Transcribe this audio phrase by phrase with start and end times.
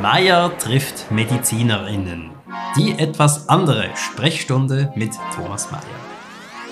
[0.00, 2.30] Meier trifft MedizinerInnen.
[2.76, 5.82] Die etwas andere Sprechstunde mit Thomas Meier.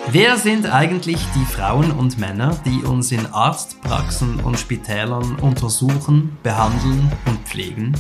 [0.09, 7.13] Wer sind eigentlich die Frauen und Männer, die uns in Arztpraxen und Spitälern untersuchen, behandeln
[7.27, 7.95] und pflegen?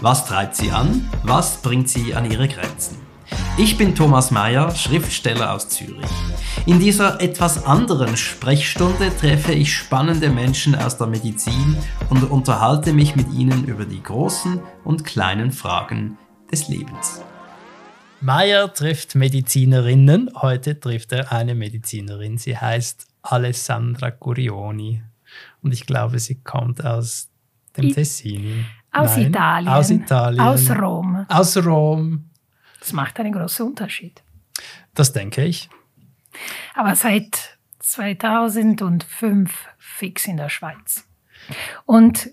[0.00, 1.08] Was treibt sie an?
[1.22, 2.98] Was bringt sie an ihre Grenzen?
[3.56, 6.10] Ich bin Thomas Mayer, Schriftsteller aus Zürich.
[6.66, 11.76] In dieser etwas anderen Sprechstunde treffe ich spannende Menschen aus der Medizin
[12.10, 16.18] und unterhalte mich mit ihnen über die großen und kleinen Fragen
[16.50, 17.22] des Lebens.
[18.20, 20.30] Mayer trifft Medizinerinnen.
[20.36, 22.36] Heute trifft er eine Medizinerin.
[22.36, 25.02] Sie heißt Alessandra Curioni.
[25.62, 27.30] Und ich glaube, sie kommt aus
[27.76, 28.66] dem Tessin.
[28.92, 29.68] Aus Nein, Italien.
[29.68, 30.40] Aus Italien.
[30.40, 31.26] Aus Rom.
[31.28, 32.30] Aus Rom.
[32.80, 34.22] Das macht einen großen Unterschied.
[34.94, 35.70] Das denke ich.
[36.74, 41.06] Aber seit 2005 fix in der Schweiz.
[41.86, 42.30] Und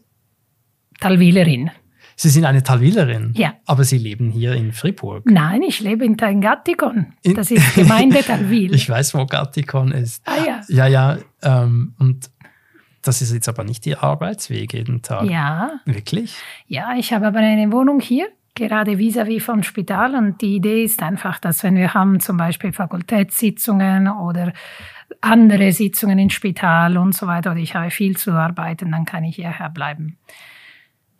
[0.99, 1.71] Talwilerin.
[2.15, 3.33] Sie sind eine Talwilerin?
[3.35, 3.53] Ja.
[3.65, 5.23] Aber Sie leben hier in Fribourg?
[5.25, 7.13] Nein, ich lebe in Gattikon.
[7.23, 8.73] Das ist Gemeinde Talwil.
[8.75, 10.23] ich weiß, wo Gattikon ist.
[10.25, 10.61] Ah ja.
[10.67, 11.17] Ja, ja.
[11.43, 12.31] Ähm, und
[13.03, 15.29] das ist jetzt aber nicht Ihr Arbeitsweg jeden Tag.
[15.29, 15.79] Ja.
[15.85, 16.35] Wirklich?
[16.65, 20.15] Ja, ich habe aber eine Wohnung hier, gerade vis-à-vis -vis vom Spital.
[20.15, 24.53] Und die Idee ist einfach, dass wenn wir haben zum Beispiel Fakultätssitzungen oder
[25.21, 29.23] andere Sitzungen im Spital und so weiter, oder ich habe viel zu arbeiten, dann kann
[29.23, 30.17] ich hierher bleiben.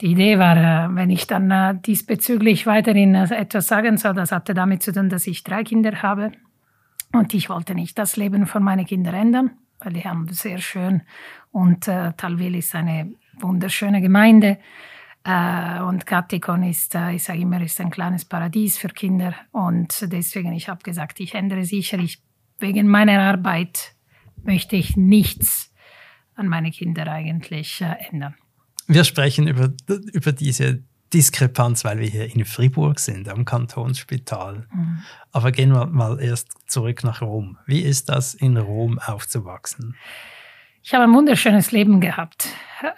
[0.02, 4.31] Die Idee war, äh, wenn ich dann äh, diesbezüglich weiterhin äh, etwas sagen soll, das
[4.31, 6.31] hatte damit zu tun, dass ich drei Kinder habe.
[7.13, 11.02] Und ich wollte nicht das Leben von meinen Kindern ändern, weil die haben sehr schön
[11.52, 14.58] und äh, Talwil ist eine wunderschöne Gemeinde.
[15.28, 19.36] Äh, und Gattikon ist, äh, ich sage immer, ist ein kleines Paradies für Kinder.
[19.52, 22.00] Und deswegen, ich habe gesagt, ich ändere sicher.
[22.00, 22.22] Ich,
[22.59, 23.94] wegen meiner Arbeit
[24.44, 25.73] möchte ich nichts
[26.36, 28.36] an meine Kinder eigentlich äh, ändern.
[28.88, 29.73] Wir sprechen über,
[30.14, 30.81] über diese
[31.14, 34.66] Diskrepanz, weil wir hier in Fribourg sind, am Kantonsspital.
[34.73, 35.03] Mhm.
[35.33, 37.58] Aber gehen wir mal erst zurück nach Rom.
[37.66, 39.95] Wie ist das, in Rom aufzuwachsen?
[40.87, 42.48] Ich habe ein wunderschönes Leben gehabt.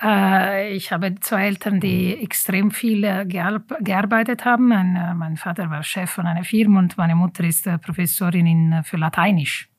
[0.03, 4.67] Äh, ich habe zwei Eltern, die extrem viel äh, gearbeitet haben.
[4.67, 8.83] Mein, äh, mein Vater war Chef von einer Firma und meine Mutter ist Professorin in,
[8.83, 9.69] für Lateinisch.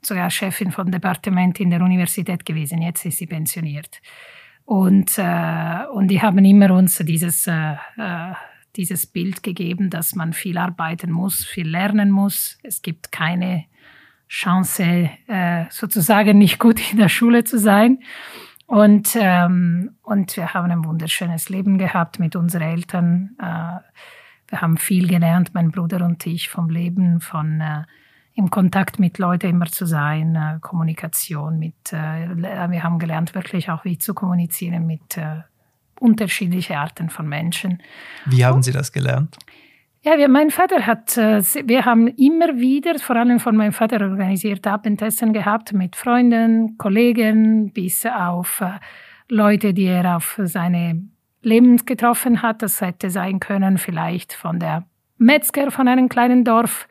[0.00, 2.80] Sogar Chefin von Departement in der Universität gewesen.
[2.80, 4.00] Jetzt ist sie pensioniert.
[4.64, 7.50] Und, und die haben immer uns dieses,
[8.76, 12.58] dieses Bild gegeben, dass man viel arbeiten muss, viel lernen muss.
[12.62, 13.64] Es gibt keine
[14.34, 18.00] Chance, äh, sozusagen nicht gut in der Schule zu sein.
[18.66, 23.36] Und, ähm, und wir haben ein wunderschönes Leben gehabt mit unseren Eltern.
[23.38, 23.78] Äh,
[24.48, 27.84] wir haben viel gelernt, mein Bruder und ich, vom Leben, von äh,
[28.34, 33.70] im Kontakt mit Leuten immer zu sein, äh, Kommunikation mit, äh, wir haben gelernt wirklich
[33.70, 35.42] auch wie zu kommunizieren mit äh,
[36.00, 37.80] unterschiedlichen Arten von Menschen.
[38.26, 39.38] Wie haben Sie das gelernt?
[40.06, 44.02] Ja, wir, mein Vater hat, äh, wir haben immer wieder, vor allem von meinem Vater
[44.02, 48.72] organisiert, Abendessen gehabt mit Freunden, Kollegen, bis auf äh,
[49.30, 51.08] Leute, die er auf seine
[51.40, 52.60] Lebens getroffen hat.
[52.60, 54.84] Das hätte sein können vielleicht von der
[55.16, 56.86] Metzger von einem kleinen Dorf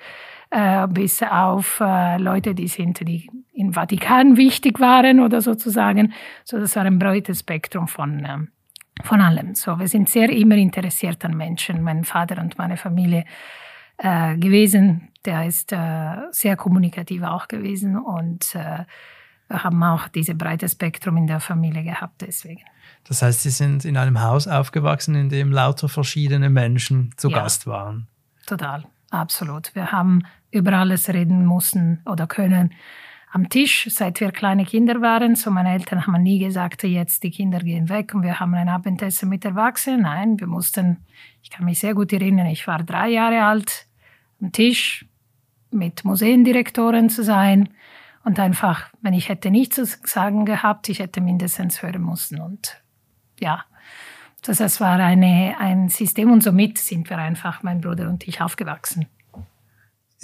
[0.49, 6.13] äh, bis auf Leute, die sind, die im Vatikan wichtig waren oder sozusagen.
[6.43, 8.47] So, das war ein breites Spektrum von ähm,
[9.01, 9.55] von allem.
[9.55, 13.25] So, wir sind sehr immer interessiert an Menschen, mein Vater und meine Familie
[13.97, 15.09] äh, gewesen.
[15.25, 18.85] Der ist äh, sehr kommunikativ auch gewesen und äh,
[19.47, 22.61] wir haben auch dieses breite Spektrum in der Familie gehabt deswegen.
[23.03, 27.39] Das heißt, Sie sind in einem Haus aufgewachsen, in dem lauter verschiedene Menschen zu ja,
[27.39, 28.07] Gast waren.
[28.45, 29.75] Total, absolut.
[29.75, 32.73] Wir haben über alles reden müssen oder können
[33.33, 35.35] am Tisch, seit wir kleine Kinder waren.
[35.35, 38.69] So meine Eltern haben nie gesagt, jetzt die Kinder gehen weg und wir haben ein
[38.69, 40.03] Abendessen mit Erwachsenen.
[40.03, 40.97] Nein, wir mussten,
[41.41, 43.87] ich kann mich sehr gut erinnern, ich war drei Jahre alt,
[44.39, 45.07] am Tisch
[45.71, 47.69] mit Museendirektoren zu sein
[48.23, 52.83] und einfach, wenn ich hätte nichts zu sagen gehabt, ich hätte mindestens hören müssen und
[53.39, 53.65] ja,
[54.43, 59.07] das, war eine, ein System und somit sind wir einfach, mein Bruder und ich, aufgewachsen.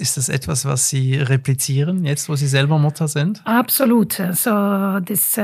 [0.00, 3.42] Ist das etwas, was Sie replizieren, jetzt wo Sie selber Mutter sind?
[3.44, 4.18] Absolut.
[4.18, 5.42] Also das, äh,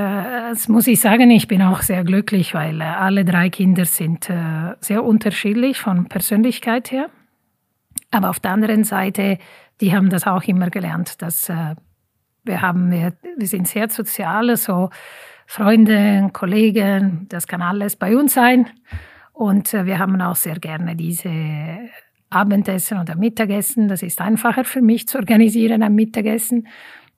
[0.50, 4.30] das muss ich sagen, ich bin auch sehr glücklich, weil äh, alle drei Kinder sind
[4.30, 7.10] äh, sehr unterschiedlich von Persönlichkeit her.
[8.10, 9.36] Aber auf der anderen Seite,
[9.82, 11.50] die haben das auch immer gelernt, dass
[12.44, 14.88] wir haben, wir, wir sind sehr sozial, so
[15.46, 18.70] Freunde, Kollegen, das kann alles bei uns sein.
[19.32, 21.28] Und wir haben auch sehr gerne diese
[22.30, 23.88] Abendessen oder Mittagessen.
[23.88, 26.66] Das ist einfacher für mich zu organisieren, ein Mittagessen.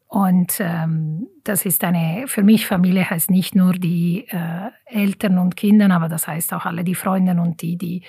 [0.09, 5.55] Und ähm, das ist eine, für mich Familie heißt nicht nur die äh, Eltern und
[5.55, 8.03] Kinder, aber das heißt auch alle die Freunde und die, die,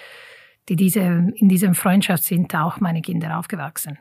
[0.70, 1.02] die diese,
[1.36, 3.98] in diesem Freundschaft sind, auch meine Kinder aufgewachsen.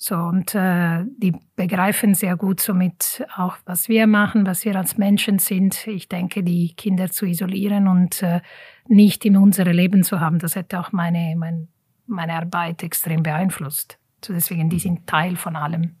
[0.00, 4.96] So, und äh, die begreifen sehr gut somit auch, was wir machen, was wir als
[4.96, 5.88] Menschen sind.
[5.88, 8.40] Ich denke, die Kinder zu isolieren und äh,
[8.86, 11.66] nicht in unserem Leben zu haben, das hätte auch meine, mein,
[12.08, 13.98] meine Arbeit extrem beeinflusst.
[14.24, 15.96] So deswegen, die sind Teil von allem.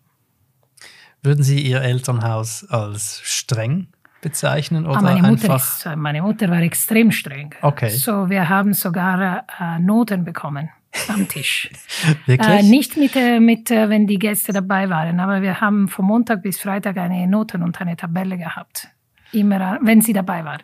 [1.22, 3.88] Würden Sie Ihr Elternhaus als streng
[4.20, 5.86] bezeichnen oder ah, meine Mutter einfach?
[5.86, 7.54] Ist, meine Mutter war extrem streng.
[7.62, 7.90] Okay.
[7.90, 10.70] So, wir haben sogar äh, Noten bekommen
[11.08, 11.70] am Tisch.
[12.26, 12.48] Wirklich?
[12.48, 16.04] Äh, nicht mit, äh, mit äh, wenn die Gäste dabei waren, aber wir haben von
[16.06, 18.88] Montag bis Freitag eine Noten und eine Tabelle gehabt.
[19.32, 20.58] Immer, äh, wenn sie dabei war.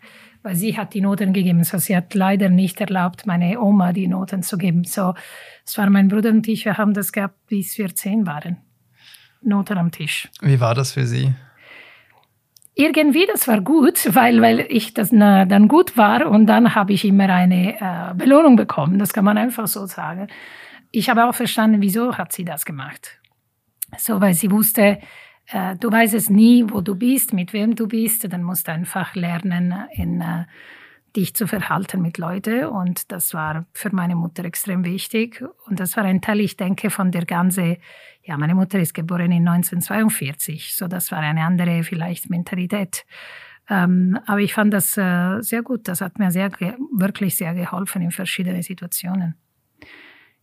[0.44, 1.64] Weil sie hat die Noten gegeben.
[1.64, 4.85] So, sie hat leider nicht erlaubt, meine Oma die Noten zu geben.
[4.85, 5.14] So,
[5.64, 8.58] es war mein Bruder und ich, wir haben das gehabt, bis wir zehn waren.
[9.41, 10.29] Noten am Tisch.
[10.43, 11.32] Wie war das für Sie?
[12.75, 16.93] Irgendwie, das war gut, weil, weil ich das na, dann gut war und dann habe
[16.93, 18.99] ich immer eine äh, Belohnung bekommen.
[18.99, 20.26] Das kann man einfach so sagen.
[20.91, 23.19] Ich habe auch verstanden, wieso hat sie das gemacht.
[23.96, 24.99] So, weil sie wusste,
[25.49, 28.73] äh, du weißt es nie, wo du bist, mit wem du bist, dann musst du
[28.73, 30.44] einfach lernen, in, äh,
[31.17, 32.64] dich zu verhalten mit Leuten.
[32.67, 35.44] Und das war für meine Mutter extrem wichtig.
[35.67, 37.76] Und das war ein Teil, ich denke, von der ganzen
[38.25, 43.05] ja, meine Mutter ist geboren in 1942, so das war eine andere vielleicht Mentalität.
[43.69, 45.88] Ähm, aber ich fand das äh, sehr gut.
[45.88, 49.35] Das hat mir sehr, wirklich sehr geholfen in verschiedenen Situationen.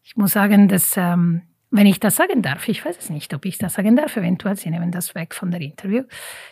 [0.03, 3.45] Ich muss sagen, dass, ähm, wenn ich das sagen darf, ich weiß es nicht, ob
[3.45, 6.03] ich das sagen darf, eventuell, Sie nehmen das weg von der Interview.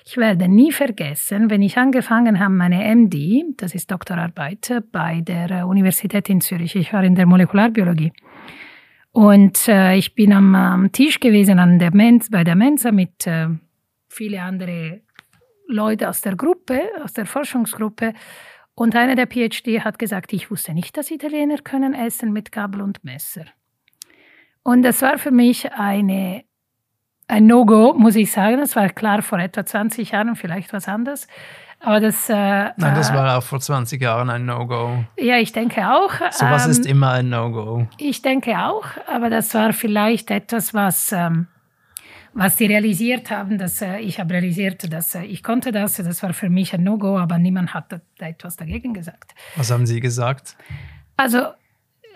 [0.05, 5.67] Ich werde nie vergessen, wenn ich angefangen habe, meine MD, das ist Doktorarbeit, bei der
[5.67, 8.13] Universität in Zürich, ich war in der Molekularbiologie.
[9.11, 13.27] Und äh, ich bin am, am, Tisch gewesen an der Mensa, bei der Mensa mit
[13.27, 13.49] äh,
[14.07, 15.01] viele andere
[15.67, 18.13] Leute aus der Gruppe, aus der Forschungsgruppe.
[18.73, 22.81] Und einer der PhD hat gesagt, ich wusste nicht, dass Italiener können essen mit Gabel
[22.81, 23.45] und Messer.
[24.63, 26.43] Und das war für mich eine,
[27.27, 28.57] ein No-Go, muss ich sagen.
[28.57, 31.27] Das war klar vor etwa 20 Jahren, vielleicht was anderes.
[31.79, 32.29] Aber das.
[32.29, 35.05] Äh, Nein, das äh, war auch vor 20 Jahren ein No-Go.
[35.17, 36.11] Ja, ich denke auch.
[36.31, 37.87] Sowas ähm, ist immer ein No-Go.
[37.97, 41.11] Ich denke auch, aber das war vielleicht etwas, was.
[41.11, 41.47] Ähm,
[42.33, 46.21] was sie realisiert haben, dass äh, ich habe realisiert, dass äh, ich konnte das, das
[46.21, 49.33] war für mich ein No-Go, aber niemand hat da etwas dagegen gesagt.
[49.55, 50.55] Was haben Sie gesagt?
[51.17, 51.47] Also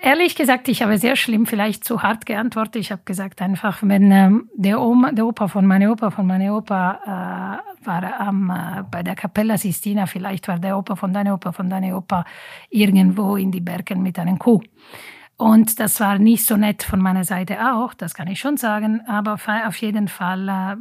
[0.06, 2.76] Ehrlich gesagt, ich habe sehr schlimm, vielleicht zu hart geantwortet.
[2.76, 6.58] Ich habe gesagt einfach, wenn ähm, der, Oma, der Opa von meiner Opa von meiner
[6.58, 11.34] Opa äh, war ähm, äh, bei der Capella Sistina, vielleicht war der Opa von deiner
[11.36, 12.26] Opa von deiner Opa
[12.70, 14.60] irgendwo in die Bergen mit einem Kuh.
[15.38, 19.08] Und das war nicht so nett von meiner Seite auch, das kann ich schon sagen,
[19.08, 20.76] aber auf jeden Fall, äh,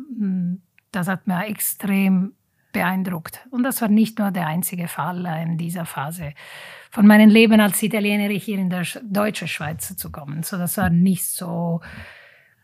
[0.90, 2.32] das hat mir extrem
[2.72, 3.46] beeindruckt.
[3.50, 6.34] Und das war nicht nur der einzige Fall in dieser Phase
[6.90, 10.42] von meinem Leben als Italienerin hier in der deutschen Schweiz zu kommen.
[10.42, 11.80] So, das war nicht so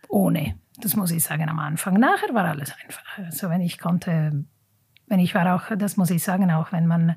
[0.09, 0.59] ohne.
[0.79, 1.95] Das muss ich sagen am Anfang.
[1.95, 3.19] Nachher war alles einfach.
[3.19, 4.45] Also wenn ich konnte,
[5.07, 7.17] wenn ich war auch, das muss ich sagen, auch wenn man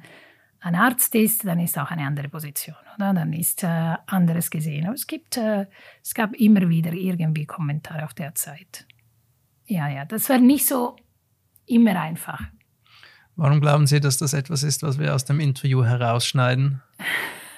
[0.61, 3.13] ein Arzt ist, dann ist auch eine andere Position, oder?
[3.13, 4.85] Dann ist äh, anderes gesehen.
[4.85, 5.65] Aber es gibt, äh,
[6.03, 8.85] es gab immer wieder irgendwie Kommentare auf der Zeit.
[9.65, 10.95] Ja, ja, das war nicht so
[11.65, 12.43] immer einfach.
[13.41, 16.79] Warum glauben Sie, dass das etwas ist, was wir aus dem Interview herausschneiden?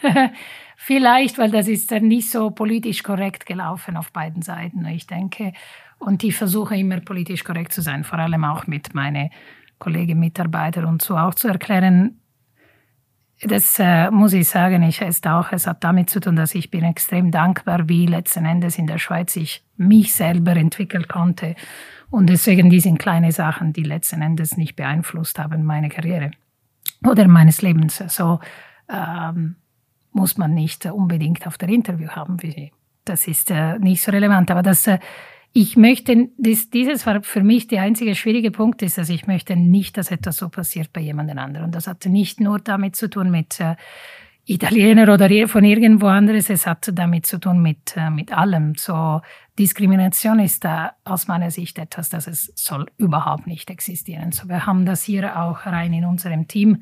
[0.78, 5.52] Vielleicht, weil das ist dann nicht so politisch korrekt gelaufen auf beiden Seiten, ich denke.
[6.00, 9.30] Und ich versuche immer politisch korrekt zu sein, vor allem auch mit meinen
[9.78, 12.18] Kollegen, Mitarbeitern und so auch zu erklären,
[13.42, 16.72] das äh, muss ich sagen, ich ist auch, es hat damit zu tun, dass ich
[16.72, 21.56] bin extrem dankbar, wie letzten Endes in der Schweiz ich mich selber entwickeln konnte
[22.10, 26.32] und deswegen die sind kleine Sachen, die letzten Endes nicht beeinflusst haben meine Karriere
[27.06, 28.04] oder meines Lebens.
[28.08, 28.40] So
[28.88, 29.56] ähm,
[30.12, 32.38] muss man nicht unbedingt auf der Interview haben.
[33.04, 34.52] Das ist äh, nicht so relevant.
[34.52, 35.00] Aber das, äh,
[35.54, 39.56] ich möchte, das, dieses war für mich der einzige schwierige Punkt, ist, dass ich möchte
[39.56, 41.66] nicht, dass etwas so passiert bei jemand anderem.
[41.66, 43.76] Und das hatte nicht nur damit zu tun mit äh,
[44.46, 46.50] Italiener oder von irgendwo anderes.
[46.50, 48.74] Es hat damit zu tun mit, äh, mit allem.
[48.76, 49.22] So
[49.60, 54.32] Diskrimination ist da aus meiner Sicht etwas, das es soll überhaupt nicht existieren.
[54.32, 56.82] So wir haben das hier auch rein in unserem Team.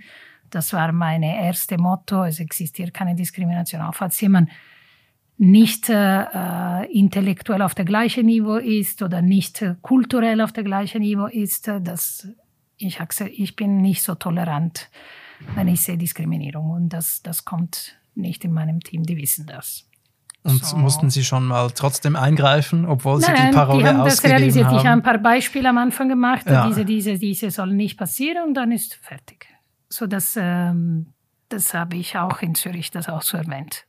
[0.50, 2.24] Das war meine erste Motto.
[2.24, 3.82] Es existiert keine Diskrimination.
[3.82, 4.50] Auch falls jemand
[5.42, 11.02] nicht äh, intellektuell auf der gleichen Niveau ist oder nicht äh, kulturell auf der gleichen
[11.02, 12.28] Niveau ist, äh, das,
[12.78, 14.90] ich, ich bin nicht so tolerant
[15.56, 16.72] wenn ich sehe Diskriminierung.
[16.72, 19.88] Und das, das kommt nicht in meinem Team, die wissen das.
[20.44, 20.76] Und so.
[20.76, 24.66] mussten Sie schon mal trotzdem eingreifen, obwohl Nein, Sie die Parole die haben das realisiert.
[24.66, 24.78] haben?
[24.78, 26.48] Ich habe ein paar Beispiele am Anfang gemacht.
[26.48, 26.68] Ja.
[26.68, 29.48] Diese, diese, diese sollen nicht passieren und dann ist fertig.
[29.88, 31.14] So dass ähm,
[31.50, 33.86] das habe ich auch in Zürich das auch so erwähnt.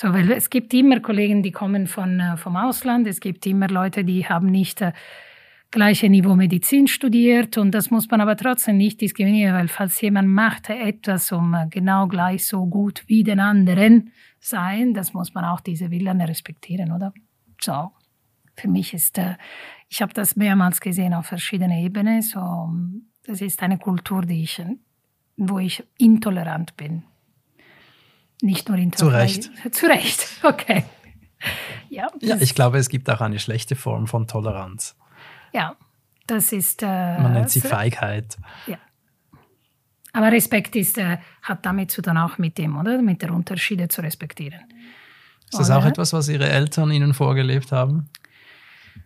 [0.00, 3.08] So, weil es gibt immer Kollegen, die kommen von äh, vom Ausland.
[3.08, 4.92] Es gibt immer Leute, die haben nicht äh,
[5.72, 10.28] gleiche Niveau Medizin studiert und das muss man aber trotzdem nicht diskriminieren, weil falls jemand
[10.28, 15.44] macht etwas um äh, genau gleich so gut wie den anderen sein, das muss man
[15.44, 17.12] auch diese Willen respektieren, oder?
[17.60, 17.90] So,
[18.54, 19.34] für mich ist, äh,
[19.88, 22.70] ich habe das mehrmals gesehen auf verschiedenen Ebenen, so,
[23.26, 24.62] das ist eine Kultur, die ich,
[25.36, 27.02] wo ich intolerant bin.
[28.40, 29.42] Nicht nur intolerant.
[29.42, 29.74] Zu Recht.
[29.74, 30.84] Zu Recht, okay.
[31.88, 34.96] Ja, ja, ich glaube, es gibt auch eine schlechte Form von Toleranz.
[35.52, 35.76] Ja,
[36.26, 36.82] das ist.
[36.82, 38.36] Äh, Man nennt sie Feigheit.
[38.66, 38.78] Ja.
[40.12, 43.00] Aber Respekt ist, äh, hat damit zu tun, auch mit dem, oder?
[43.00, 44.60] Mit der Unterschiede zu respektieren.
[45.50, 45.78] Ist das oder?
[45.78, 48.10] auch etwas, was Ihre Eltern Ihnen vorgelebt haben?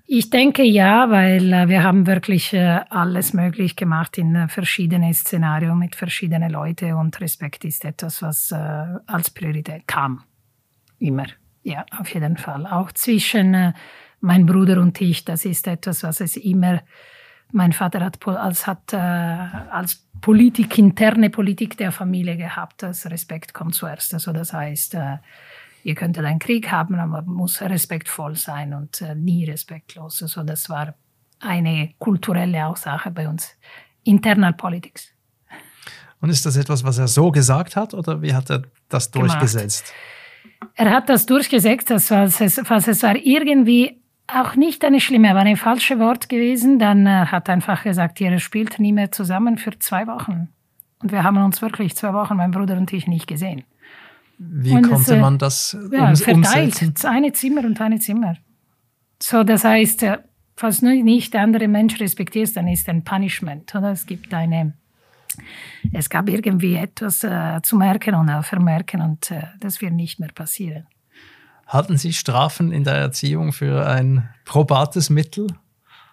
[0.07, 5.15] Ich denke ja, weil äh, wir haben wirklich äh, alles möglich gemacht in äh, verschiedenen
[5.15, 8.57] Szenarien mit verschiedenen Leuten und Respekt ist etwas, was äh,
[9.07, 10.23] als Priorität kam.
[10.99, 11.27] Immer.
[11.63, 12.67] Ja, auf jeden Fall.
[12.67, 13.73] Auch zwischen
[14.21, 16.83] mein Bruder und ich, das ist etwas, was es immer,
[17.53, 23.75] mein Vater hat als, hat, als Politik, interne Politik der Familie gehabt, das Respekt kommt
[23.75, 24.13] zuerst.
[24.15, 24.97] Also das heißt,
[25.83, 30.23] ihr könntet einen Krieg haben, aber man muss respektvoll sein und äh, nie respektlos.
[30.23, 30.95] Also das war
[31.41, 33.51] eine kulturelle Aussage bei uns.
[34.05, 35.13] Internal Politics.
[36.21, 39.87] Und ist das etwas, was er so gesagt hat oder wie hat er das durchgesetzt?
[39.87, 40.73] Gemacht.
[40.77, 45.31] Er hat das durchgesetzt, das, falls, es, falls es war irgendwie auch nicht eine schlimme,
[45.31, 46.79] aber ein falsches Wort gewesen.
[46.79, 50.49] Dann äh, hat einfach gesagt, ihr spielt nie mehr zusammen für zwei Wochen.
[51.03, 53.65] Und wir haben uns wirklich zwei Wochen, mein Bruder und ich, nicht gesehen.
[54.51, 57.07] Wie und konnte es, äh, man das ja, ums verteilt, umsetzen?
[57.07, 58.37] Eine Zimmer und eine Zimmer.
[59.21, 60.19] So, das heißt, äh,
[60.57, 63.75] falls du nicht der andere Mensch respektierst, dann ist ein Punishment.
[63.75, 64.75] Oder es gibt eine,
[65.93, 70.19] es gab irgendwie etwas äh, zu merken und äh, vermerken und äh, das wird nicht
[70.19, 70.87] mehr passieren.
[71.67, 75.47] Halten Sie Strafen in der Erziehung für ein probates Mittel?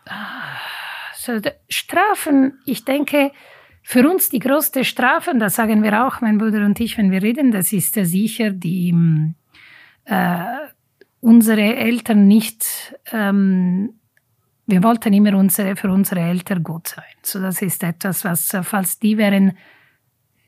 [0.06, 3.32] Also, Strafen, ich denke,
[3.92, 7.24] für uns die größte Strafe, das sagen wir auch, mein Bruder und ich, wenn wir
[7.24, 8.94] reden, das ist sicher die,
[10.06, 10.46] äh,
[11.22, 13.96] unsere Eltern nicht, ähm,
[14.68, 17.16] wir wollten immer unsere, für unsere Eltern gut sein.
[17.24, 19.58] So, das ist etwas, was, falls die wären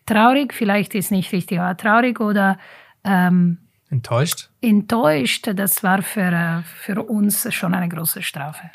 [0.05, 2.59] traurig, vielleicht ist nicht richtig, aber traurig oder
[3.03, 3.57] ähm,
[3.89, 4.51] Enttäuscht?
[4.61, 8.69] Enttäuscht, das war für, äh, für uns schon eine große Strafe.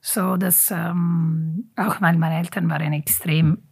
[0.00, 3.65] So, dass ähm, auch weil meine Eltern waren extrem,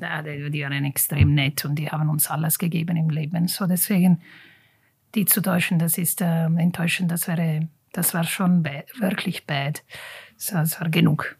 [0.00, 3.48] ja, die waren extrem nett und die haben uns alles gegeben im Leben.
[3.48, 4.20] So, deswegen,
[5.14, 9.82] die zu täuschen, das ist äh, enttäuschend, das wäre, das war schon bad, wirklich bad.
[10.36, 11.36] So, das war genug.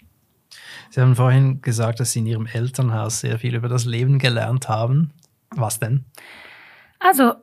[0.90, 4.68] Sie haben vorhin gesagt, dass Sie in Ihrem Elternhaus sehr viel über das Leben gelernt
[4.68, 5.12] haben.
[5.50, 6.04] Was denn?
[6.98, 7.34] Also,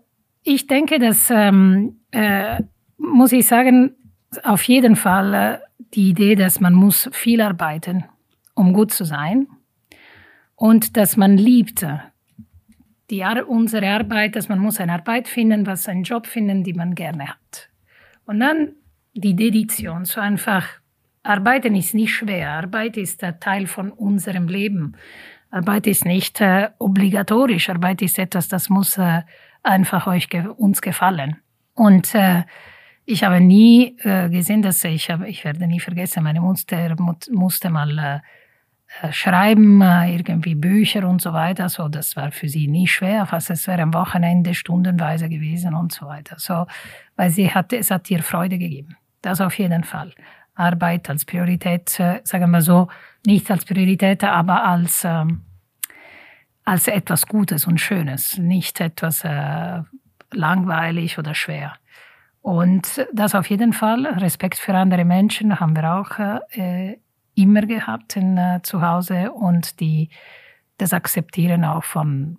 [0.43, 2.61] ich denke, dass, ähm, äh,
[2.97, 3.95] muss ich sagen,
[4.43, 5.59] auf jeden Fall äh,
[5.93, 8.05] die Idee, dass man muss viel arbeiten,
[8.53, 9.47] um gut zu sein
[10.55, 11.85] und dass man liebt
[13.09, 16.73] die Ar unsere Arbeit, dass man muss eine Arbeit finden, was einen Job finden, die
[16.73, 17.69] man gerne hat.
[18.25, 18.73] Und dann
[19.13, 20.67] die Dedition, so einfach
[21.23, 22.51] Arbeiten ist nicht schwer.
[22.51, 24.95] Arbeit ist ein Teil von unserem Leben.
[25.49, 27.69] Arbeit ist nicht äh, obligatorisch.
[27.69, 29.21] Arbeit ist etwas, das muss äh,
[29.63, 31.37] einfach euch uns gefallen.
[31.73, 32.43] Und äh,
[33.05, 36.95] ich habe nie äh, gesehen, dass ich habe, ich werde nie vergessen, meine Mutter
[37.31, 38.19] musste mal äh,
[39.11, 41.69] schreiben, äh, irgendwie Bücher und so weiter.
[41.69, 45.91] So, das war für sie nie schwer, fast es wäre am Wochenende stundenweise gewesen und
[45.91, 46.35] so weiter.
[46.37, 46.65] So,
[47.15, 48.95] weil sie hatte, es hat ihr Freude gegeben.
[49.21, 50.13] Das auf jeden Fall.
[50.55, 52.87] Arbeit als Priorität, äh, sagen wir so,
[53.25, 55.41] nicht als Priorität, aber als ähm,
[56.65, 59.81] als etwas Gutes und Schönes, nicht etwas äh,
[60.31, 61.75] langweilig oder schwer.
[62.41, 66.19] Und das auf jeden Fall, Respekt für andere Menschen haben wir auch
[66.51, 66.97] äh,
[67.35, 70.09] immer gehabt in, äh, zu Hause und die,
[70.77, 72.37] das Akzeptieren auch von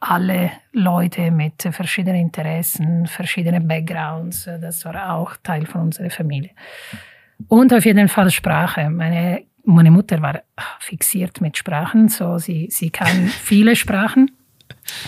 [0.00, 6.50] alle Leute mit verschiedenen Interessen, verschiedenen Backgrounds, das war auch Teil von unserer Familie.
[7.48, 8.90] Und auf jeden Fall Sprache.
[8.90, 10.42] Meine meine Mutter war
[10.80, 14.30] fixiert mit Sprachen, so sie, sie kann viele Sprachen.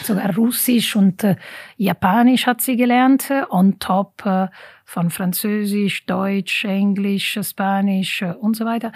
[0.03, 1.37] Sogar Russisch und äh,
[1.77, 4.49] Japanisch hat sie gelernt, äh, on top äh,
[4.85, 8.93] von Französisch, Deutsch, Englisch, Spanisch äh, und so weiter.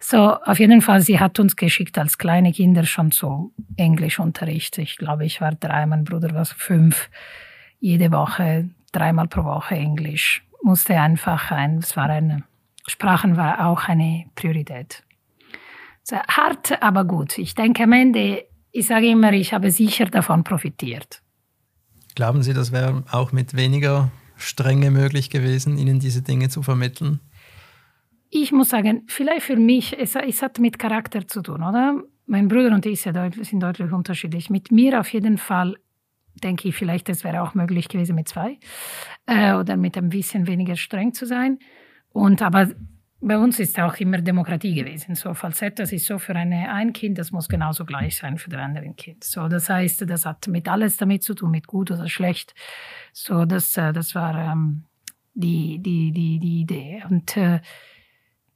[0.00, 4.78] So, auf jeden Fall, sie hat uns geschickt als kleine Kinder schon so Englischunterricht.
[4.78, 7.08] Ich glaube, ich war drei, mein Bruder war fünf.
[7.80, 10.42] Jede Woche dreimal pro Woche Englisch.
[10.62, 12.42] Musste einfach ein, es war eine,
[12.86, 15.04] Sprachen war auch eine Priorität.
[16.02, 17.38] So, hart, aber gut.
[17.38, 18.44] Ich denke am Ende,
[18.78, 21.20] ich sage immer, ich habe sicher davon profitiert.
[22.14, 27.20] Glauben Sie, das wäre auch mit weniger Strenge möglich gewesen, Ihnen diese Dinge zu vermitteln?
[28.30, 32.02] Ich muss sagen, vielleicht für mich, es, es hat mit Charakter zu tun, oder?
[32.26, 34.50] Mein Bruder und ich sind deutlich unterschiedlich.
[34.50, 35.76] Mit mir auf jeden Fall
[36.44, 38.58] denke ich, vielleicht es wäre auch möglich gewesen mit zwei
[39.26, 41.58] äh, oder mit ein bisschen weniger streng zu sein.
[42.10, 42.68] Und aber
[43.20, 45.14] bei uns ist auch immer Demokratie gewesen.
[45.14, 48.48] So Falsetto, das ist so für eine, ein Kind, das muss genauso gleich sein für
[48.48, 49.24] das andere Kind.
[49.24, 52.54] So, das heißt, das hat mit alles damit zu tun, mit gut oder schlecht.
[53.12, 54.84] So, das, äh, das war ähm,
[55.34, 57.02] die, die, die, die Idee.
[57.10, 57.60] Und äh,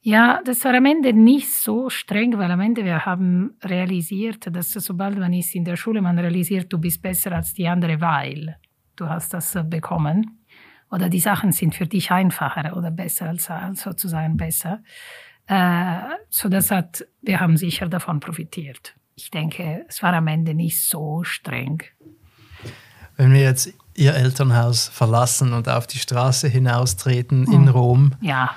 [0.00, 4.71] ja, das war am Ende nicht so streng, weil am Ende wir haben realisiert, dass
[4.71, 8.57] sobald man ist in der Schule, man realisiert, du bist besser als die andere, weil
[8.95, 10.42] du hast das bekommen
[10.93, 14.81] oder die Sachen sind für dich einfacher oder besser als, sozusagen besser.
[15.47, 15.97] Äh,
[16.29, 18.95] so das hat, wir haben sicher davon profitiert.
[19.17, 21.83] Ich denke, es war am Ende nicht so streng.
[23.17, 27.69] Wenn wir jetzt Ihr Elternhaus verlassen und auf die Straße hinaustreten in hm.
[27.69, 28.51] Rom, ja.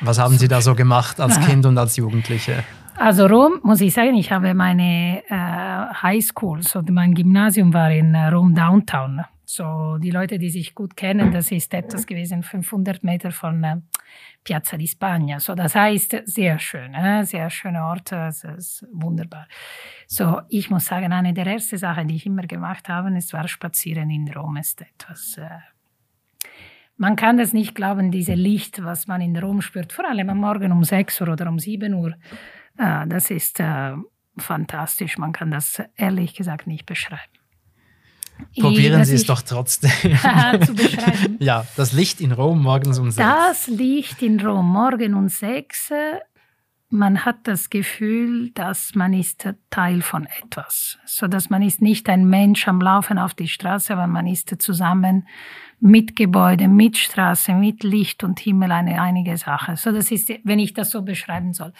[0.00, 2.64] was haben Sie da so gemacht als Kind und als Jugendliche?
[2.96, 7.90] Also Rom, muss ich sagen, ich habe meine äh, High School, so mein Gymnasium war
[7.90, 9.24] in äh, Rom Downtown.
[9.50, 13.76] So, die Leute, die sich gut kennen, das ist etwas gewesen, 500 Meter von äh,
[14.44, 15.40] Piazza di Spagna.
[15.40, 19.48] So, das heißt, sehr schön, äh, sehr schöner Ort, es ist wunderbar.
[20.06, 23.48] So, ich muss sagen, eine der ersten Sachen, die ich immer gemacht habe, es war
[23.48, 25.48] Spazieren in Rom, ist etwas, äh,
[26.98, 30.40] man kann das nicht glauben, diese Licht, was man in Rom spürt, vor allem am
[30.40, 32.12] Morgen um 6 Uhr oder um 7 Uhr,
[32.76, 33.94] äh, das ist äh,
[34.36, 35.16] fantastisch.
[35.16, 37.37] Man kann das ehrlich gesagt nicht beschreiben.
[38.58, 39.90] Probieren Sie es doch trotzdem.
[40.64, 41.36] zu beschreiben.
[41.38, 43.26] Ja, das Licht in Rom morgens um sechs.
[43.26, 45.90] Das Licht in Rom morgen um sechs.
[46.90, 52.08] Man hat das Gefühl, dass man ist Teil von etwas, so dass man ist nicht
[52.08, 55.28] ein Mensch am Laufen auf die Straße, aber man ist zusammen
[55.80, 59.76] mit Gebäude, mit Straße, mit Licht und Himmel eine einige Sache.
[59.76, 61.72] So das ist, wenn ich das so beschreiben soll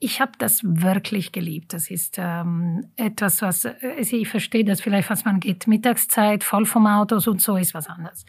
[0.00, 1.72] ich habe das wirklich geliebt.
[1.72, 6.66] Das ist ähm, etwas, was also ich verstehe das vielleicht, was man geht Mittagszeit voll
[6.66, 8.24] vom Autos und so ist was anderes.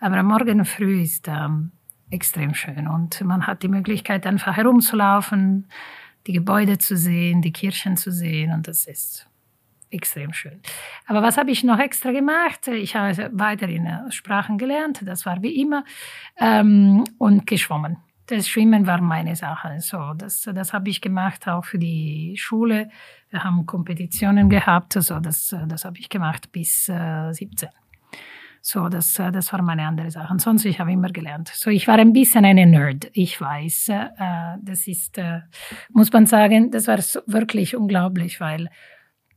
[0.00, 1.72] Aber am Morgen früh ist ähm,
[2.10, 5.68] extrem schön und man hat die Möglichkeit einfach herumzulaufen,
[6.26, 9.26] die Gebäude zu sehen, die Kirchen zu sehen und das ist
[9.90, 10.60] extrem schön.
[11.06, 12.68] Aber was habe ich noch extra gemacht?
[12.68, 15.84] Ich habe weiterhin Sprachen gelernt, das war wie immer,
[16.38, 19.80] ähm, und geschwommen das Schwimmen war meine Sache.
[19.80, 22.88] So, das, das habe ich gemacht auch für die Schule.
[23.30, 27.68] Wir haben Kompetitionen gehabt, so das, das habe ich gemacht bis äh, 17.
[28.66, 30.38] So, das, das war meine andere Sache.
[30.38, 31.48] Sonst ich habe immer gelernt.
[31.48, 33.10] So, ich war ein bisschen eine Nerd.
[33.12, 34.08] Ich weiß, äh,
[34.62, 35.40] das ist, äh,
[35.90, 38.70] muss man sagen, das war so, wirklich unglaublich, weil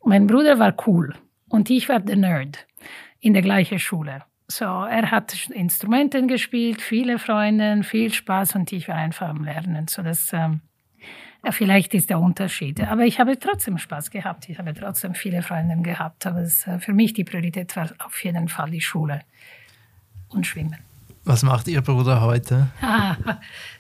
[0.06, 1.13] mein Bruder war cool
[1.50, 2.67] und ich war der Nerd
[3.19, 4.23] in der gleichen Schule.
[4.49, 9.88] So, er hat Instrumenten gespielt, viele Freunde, viel Spaß und ich war einfach am Lernen.
[9.89, 10.62] So, das, ähm,
[11.51, 12.79] vielleicht ist der Unterschied.
[12.81, 14.47] Aber ich habe trotzdem Spaß gehabt.
[14.47, 16.25] Ich habe trotzdem viele Freunde gehabt.
[16.25, 19.21] Aber es, äh, für mich die Priorität war auf jeden Fall die Schule
[20.29, 20.77] und Schwimmen.
[21.25, 22.67] Was macht Ihr Bruder heute?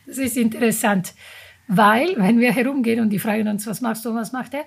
[0.05, 1.13] das ist interessant,
[1.69, 4.65] weil wenn wir herumgehen und die fragen uns, was machst du, was macht er?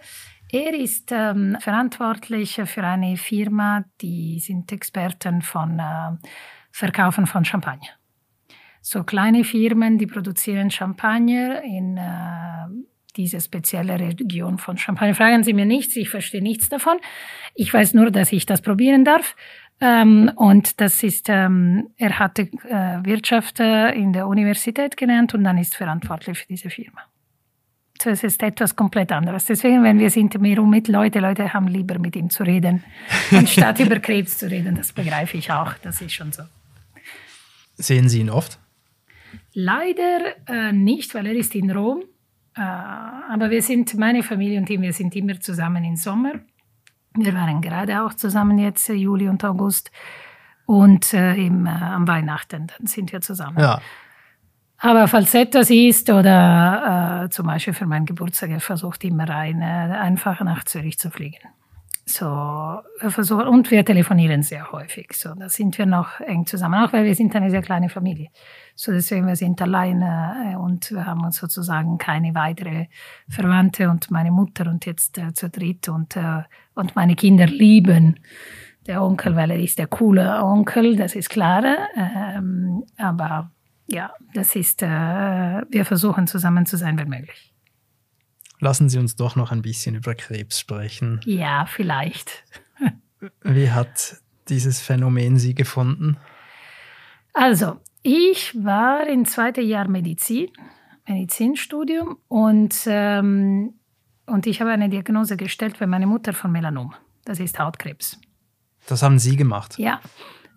[0.53, 6.29] Er ist ähm, verantwortlich für eine Firma, die sind Experten von äh,
[6.73, 7.91] Verkaufen von Champagner.
[8.81, 12.67] So kleine Firmen, die produzieren Champagner in äh,
[13.17, 15.15] diese spezielle Region von Champagner.
[15.15, 16.99] Fragen Sie mir nichts, ich verstehe nichts davon.
[17.55, 19.37] Ich weiß nur, dass ich das probieren darf.
[19.81, 25.45] Ähm, und das ist, ähm, er hatte äh, Wirtschaft äh, in der Universität gelernt und
[25.45, 27.03] dann ist verantwortlich für diese Firma
[28.07, 29.45] es ist etwas komplett anderes.
[29.45, 32.85] Deswegen, wenn wir sind mehr mit Leute, Leute haben lieber mit ihm zu reden,
[33.31, 34.77] anstatt über Krebs zu reden.
[34.77, 35.75] Das begreife ich auch.
[35.83, 36.43] Das ist schon so.
[37.75, 38.59] Sehen Sie ihn oft?
[39.53, 42.03] Leider äh, nicht, weil er ist in Rom.
[42.57, 46.35] Äh, aber wir sind, meine Familie und ich, wir sind immer zusammen im Sommer.
[47.15, 49.91] Wir waren gerade auch zusammen jetzt, äh, Juli und August.
[50.67, 53.59] Und äh, im, äh, am Weihnachten, dann sind wir zusammen.
[53.59, 53.81] Ja.
[54.83, 59.61] Aber falls etwas ist oder äh, zum Beispiel für meinen Geburtstag, er versucht immer rein,
[59.61, 61.49] äh, einfach nach Zürich zu fliegen.
[62.07, 65.13] So, versuchen, und wir telefonieren sehr häufig.
[65.13, 68.31] So, da sind wir noch eng zusammen, auch weil wir sind eine sehr kleine Familie.
[68.75, 72.87] So, deswegen, wir sind alleine äh, und wir haben uns sozusagen keine weitere
[73.29, 76.43] Verwandte und meine Mutter und jetzt äh, zu dritt und, äh,
[76.75, 78.19] und meine Kinder lieben
[78.87, 81.63] der Onkel, weil er ist der coole Onkel, das ist klar.
[81.95, 83.51] Ähm, aber
[83.91, 87.53] ja, das ist, äh, wir versuchen zusammen zu sein, wenn möglich.
[88.61, 91.21] Lassen Sie uns doch noch ein bisschen über Krebs sprechen.
[91.25, 92.45] Ja, vielleicht.
[93.43, 94.17] Wie hat
[94.49, 96.19] dieses Phänomen Sie gefunden?
[97.33, 100.49] Also, ich war im zweiten Jahr Medizin,
[101.07, 103.75] Medizinstudium und, ähm,
[104.27, 106.95] und ich habe eine Diagnose gestellt für meine Mutter von Melanom.
[107.25, 108.21] Das ist Hautkrebs.
[108.87, 109.79] Das haben Sie gemacht?
[109.79, 110.01] Ja,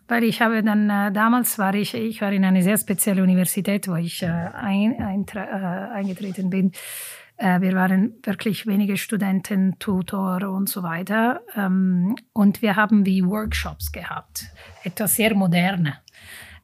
[0.07, 3.87] weil ich habe dann, äh, damals war ich, ich war in eine sehr spezielle Universität,
[3.87, 6.71] wo ich äh, ein, ein, äh, eingetreten bin.
[7.37, 11.41] Äh, wir waren wirklich wenige Studenten, Tutor und so weiter.
[11.55, 14.45] Ähm, und wir haben wie Workshops gehabt,
[14.83, 15.97] etwas sehr Moderne.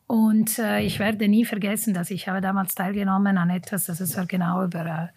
[0.08, 4.25] Und äh, ich werde nie vergessen, dass ich habe damals teilgenommen an etwas, das war
[4.25, 5.08] genau über, äh,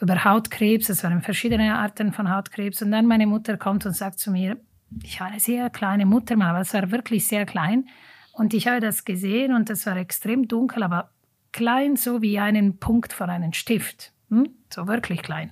[0.00, 0.88] über Hautkrebs.
[0.88, 2.82] Es waren verschiedene Arten von Hautkrebs.
[2.82, 4.58] Und dann meine Mutter kommt und sagt zu mir,
[5.02, 7.88] ich habe eine sehr kleine Mutter, aber es war wirklich sehr klein.
[8.32, 11.10] Und ich habe das gesehen und es war extrem dunkel, aber
[11.52, 14.12] klein, so wie einen Punkt von einem Stift.
[14.30, 14.50] Hm?
[14.72, 15.50] So wirklich klein.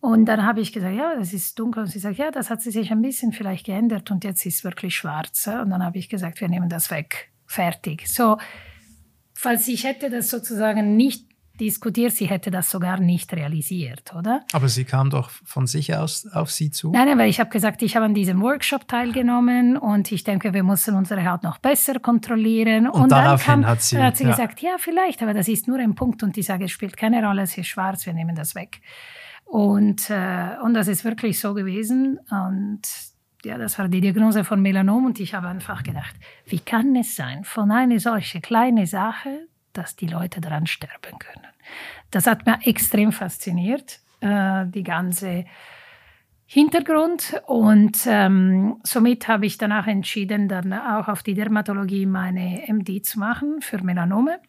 [0.00, 1.82] Und dann habe ich gesagt, ja, das ist dunkel.
[1.82, 4.64] Und sie sagt, ja, das hat sich ein bisschen vielleicht geändert und jetzt ist es
[4.64, 5.46] wirklich schwarz.
[5.46, 7.30] Und dann habe ich gesagt, wir nehmen das weg.
[7.46, 8.08] Fertig.
[8.08, 8.38] So,
[9.34, 11.29] falls ich hätte das sozusagen nicht
[11.60, 14.42] diskutiert, sie hätte das sogar nicht realisiert, oder?
[14.52, 16.90] Aber sie kam doch von sich aus auf Sie zu?
[16.90, 20.54] Nein, nein, weil ich habe gesagt, ich habe an diesem Workshop teilgenommen und ich denke,
[20.54, 22.88] wir müssen unsere Haut noch besser kontrollieren.
[22.88, 24.30] Und, und daraufhin kam, hat sie, hat sie ja.
[24.30, 27.24] gesagt, ja, vielleicht, aber das ist nur ein Punkt und ich sage, es spielt keine
[27.24, 28.80] Rolle, es ist schwarz, wir nehmen das weg.
[29.44, 32.82] Und, äh, und das ist wirklich so gewesen und
[33.44, 36.14] ja, das war die Diagnose von Melanom und ich habe einfach gedacht,
[36.46, 41.46] wie kann es sein, von einer solchen kleinen Sache dass die Leute daran sterben können.
[42.10, 45.44] Das hat mir extrem fasziniert, äh, die ganze
[46.46, 47.40] Hintergrund.
[47.46, 53.18] Und ähm, somit habe ich danach entschieden, dann auch auf die Dermatologie meine MD zu
[53.18, 54.40] machen für Melanome.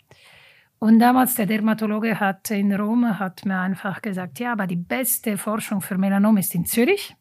[0.79, 5.38] Und damals der Dermatologe hat in Rom hat mir einfach gesagt, ja, aber die beste
[5.38, 7.15] Forschung für Melanom ist in Zürich.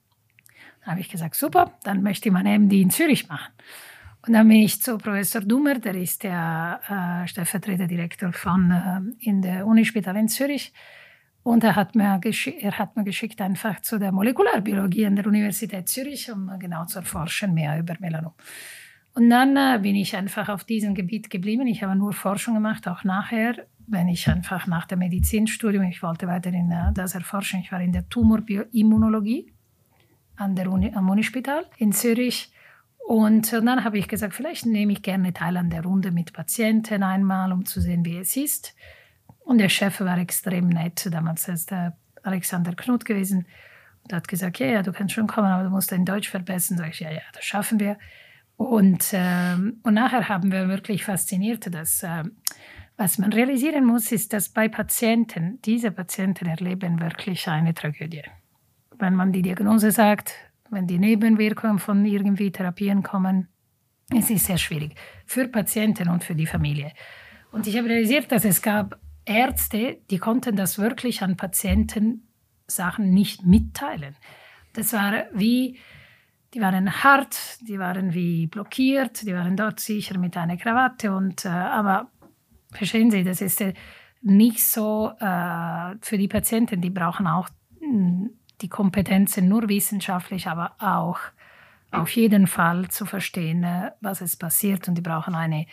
[0.83, 3.53] Da habe ich gesagt, super, dann möchte ich meine MD in Zürich machen.
[4.27, 6.81] Und dann bin ich zu Professor Dummer, der ist der
[7.25, 10.73] äh, Stellvertreterdirektor von äh, in der Unispital in Zürich.
[11.43, 12.21] Und er hat, mir
[12.59, 16.99] er hat mir geschickt einfach zu der Molekularbiologie an der Universität Zürich, um genau zu
[16.99, 18.35] erforschen mehr über Melanom.
[19.15, 21.67] Und dann äh, bin ich einfach auf diesem Gebiet geblieben.
[21.67, 26.27] Ich habe nur Forschung gemacht, auch nachher, wenn ich einfach nach dem Medizinstudium, ich wollte
[26.27, 27.61] weiterhin äh, das erforschen.
[27.61, 29.51] Ich war in der Tumorbioimmunologie
[30.37, 32.53] an der Uni, am Unispital in Zürich
[33.11, 37.03] und dann habe ich gesagt, vielleicht nehme ich gerne teil an der Runde mit Patienten
[37.03, 38.77] einmal, um zu sehen, wie es ist.
[39.41, 41.09] Und der Chef war extrem nett.
[41.11, 43.49] Damals ist der Alexander Knut gewesen.
[44.05, 46.79] Und hat gesagt, ja, ja, du kannst schon kommen, aber du musst dein Deutsch verbessern.
[46.79, 47.99] Sag ich, ja, ja, das schaffen wir.
[48.57, 52.23] Und, ähm, und nachher haben wir wirklich fasziniert, dass äh,
[52.97, 58.23] was man realisieren muss, ist, dass bei Patienten, diese Patienten erleben wirklich eine Tragödie.
[59.01, 60.33] Wenn man die Diagnose sagt,
[60.71, 63.49] wenn die Nebenwirkungen von irgendwie Therapien kommen.
[64.17, 64.95] Es ist sehr schwierig
[65.27, 66.93] für Patienten und für die Familie.
[67.53, 72.27] Und ich habe realisiert, dass es gab Ärzte, die konnten das wirklich an Patienten
[72.67, 74.17] Sachen nicht mitteilen.
[74.73, 75.79] Das war wie,
[76.55, 81.45] die waren hart, die waren wie blockiert, die waren dort sicher mit einer Krawatte und
[81.45, 82.11] äh, aber
[82.73, 83.75] verstehen Sie, das ist äh,
[84.23, 87.49] nicht so äh, für die Patienten, die brauchen auch
[87.81, 91.19] hm, die Kompetenzen nur wissenschaftlich, aber auch
[91.91, 95.67] auf jeden Fall zu verstehen, äh, was es passiert und die brauchen eine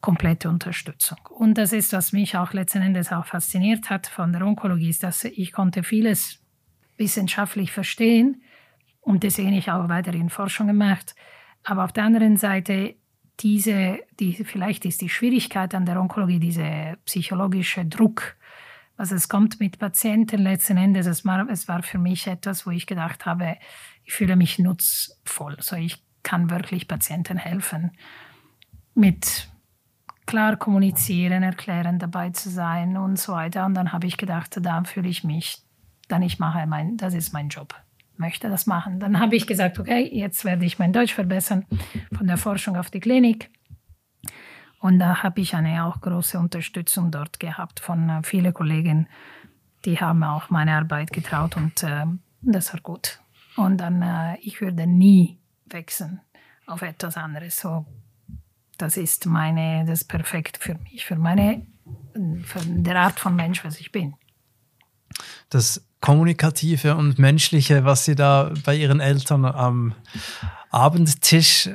[0.00, 1.18] komplette Unterstützung.
[1.30, 5.04] Und das ist, was mich auch letzten Endes auch fasziniert hat von der Onkologie, ist,
[5.04, 6.40] dass ich konnte vieles
[6.96, 8.42] wissenschaftlich verstehen
[9.00, 11.14] und deswegen ich auch weiterhin Forschung gemacht.
[11.62, 12.96] Aber auf der anderen Seite
[13.40, 18.36] diese, die, vielleicht ist die Schwierigkeit an der Onkologie, dieser psychologische Druck,
[18.96, 21.06] also es kommt mit Patienten letzten Endes.
[21.06, 23.56] Es war, es war für mich etwas, wo ich gedacht habe,
[24.04, 25.56] ich fühle mich nutzvoll.
[25.60, 27.90] So ich kann wirklich Patienten helfen
[28.94, 29.48] mit
[30.26, 33.66] klar kommunizieren, erklären, dabei zu sein und so weiter.
[33.66, 35.58] Und dann habe ich gedacht, da fühle ich mich,
[36.08, 37.74] dann ich mache mein, das ist mein Job,
[38.16, 39.00] möchte das machen.
[39.00, 41.66] Dann habe ich gesagt, okay, jetzt werde ich mein Deutsch verbessern
[42.16, 43.50] von der Forschung auf die Klinik.
[44.82, 49.06] Und da habe ich eine auch große Unterstützung dort gehabt von äh, vielen Kollegen,
[49.84, 52.04] die haben auch meine Arbeit getraut und äh,
[52.40, 53.20] das war gut.
[53.56, 56.20] Und dann, äh, ich würde nie wechseln
[56.66, 57.60] auf etwas anderes.
[57.60, 57.86] So,
[58.76, 61.64] das ist meine, das ist perfekt für mich, für meine,
[62.42, 64.14] für der Art von Mensch, was ich bin.
[65.48, 69.94] Das Kommunikative und Menschliche, was Sie da bei Ihren Eltern am
[70.70, 71.70] Abendtisch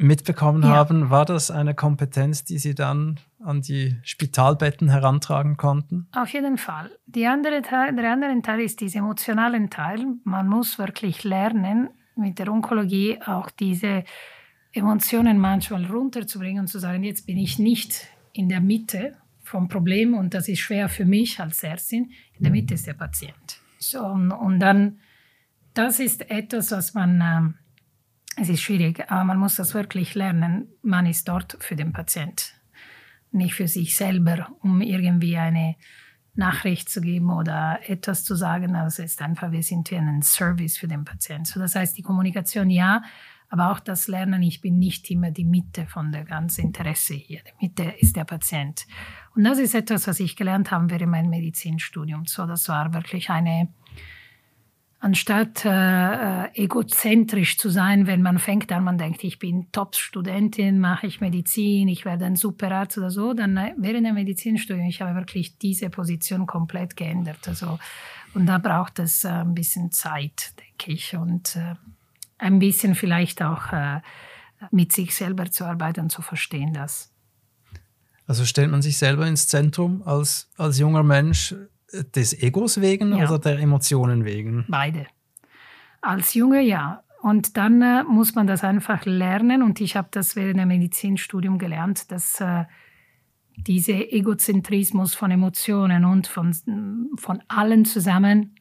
[0.00, 0.70] mitbekommen ja.
[0.70, 6.08] haben, war das eine Kompetenz, die Sie dann an die Spitalbetten herantragen konnten?
[6.12, 6.90] Auf jeden Fall.
[7.14, 10.04] Andere Teil, der andere Teil ist dieser emotionale Teil.
[10.24, 14.04] Man muss wirklich lernen, mit der Onkologie auch diese
[14.72, 20.14] Emotionen manchmal runterzubringen und zu sagen, jetzt bin ich nicht in der Mitte vom Problem
[20.14, 22.12] und das ist schwer für mich als Ärztin.
[22.34, 23.60] In der Mitte ist der Patient.
[23.78, 25.00] So, und, und dann,
[25.74, 27.69] das ist etwas, was man, äh,
[28.40, 30.68] es ist schwierig, aber man muss das wirklich lernen.
[30.82, 32.54] Man ist dort für den Patient,
[33.32, 35.76] nicht für sich selber, um irgendwie eine
[36.34, 38.76] Nachricht zu geben oder etwas zu sagen.
[38.76, 41.44] Also es ist einfach, wir sind wie ein Service für den Patienten.
[41.44, 43.02] So, das heißt, die Kommunikation ja,
[43.50, 47.40] aber auch das Lernen, ich bin nicht immer die Mitte von der ganzen Interesse hier.
[47.40, 48.86] Die Mitte ist der Patient.
[49.34, 52.24] Und das ist etwas, was ich gelernt habe während meinem Medizinstudium.
[52.26, 53.68] So, das war wirklich eine,
[55.00, 60.78] anstatt äh, äh, egozentrisch zu sein, wenn man fängt an, man denkt, ich bin Top-Studentin,
[60.78, 65.00] mache ich Medizin, ich werde ein Superarzt oder so, dann äh, während der Medizinstudium, ich
[65.00, 67.48] habe wirklich diese Position komplett geändert.
[67.48, 67.78] Also,
[68.34, 71.16] und da braucht es äh, ein bisschen Zeit, denke ich.
[71.16, 71.74] Und äh,
[72.36, 74.00] ein bisschen vielleicht auch äh,
[74.70, 77.10] mit sich selber zu arbeiten und zu verstehen das.
[78.26, 81.54] Also stellt man sich selber ins Zentrum als, als junger Mensch
[82.14, 83.24] des Egos wegen ja.
[83.28, 84.64] oder der Emotionen wegen?
[84.68, 85.06] Beide.
[86.00, 87.02] Als Junge ja.
[87.22, 89.62] Und dann äh, muss man das einfach lernen.
[89.62, 92.64] Und ich habe das während dem Medizinstudium gelernt, dass äh,
[93.56, 96.54] dieser Egozentrismus von Emotionen und von,
[97.16, 98.54] von allen zusammen,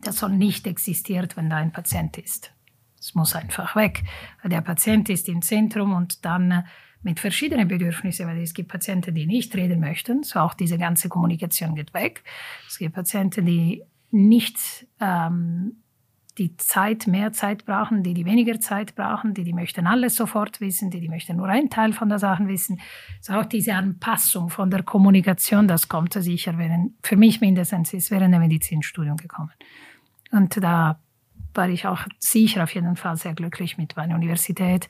[0.00, 2.54] das soll nicht existieren, wenn da ein Patient ist.
[2.98, 4.04] Es muss einfach weg.
[4.44, 6.62] Der Patient ist im Zentrum und dann äh,
[7.02, 11.08] mit verschiedenen Bedürfnissen, weil es gibt Patienten, die nicht reden möchten, so auch diese ganze
[11.08, 12.22] Kommunikation geht weg.
[12.68, 15.82] Es gibt Patienten, die nicht ähm,
[16.38, 20.60] die Zeit, mehr Zeit brauchen, die die weniger Zeit brauchen, die die möchten alles sofort
[20.60, 22.80] wissen, die die möchten nur einen Teil von der Sachen wissen.
[23.20, 28.10] So auch diese Anpassung von der Kommunikation, das kommt sicher während, für mich mindestens ist
[28.10, 29.52] während der Medizinstudium gekommen.
[30.30, 30.98] Und da
[31.54, 34.88] war ich auch sicher auf jeden Fall sehr glücklich mit meiner Universität,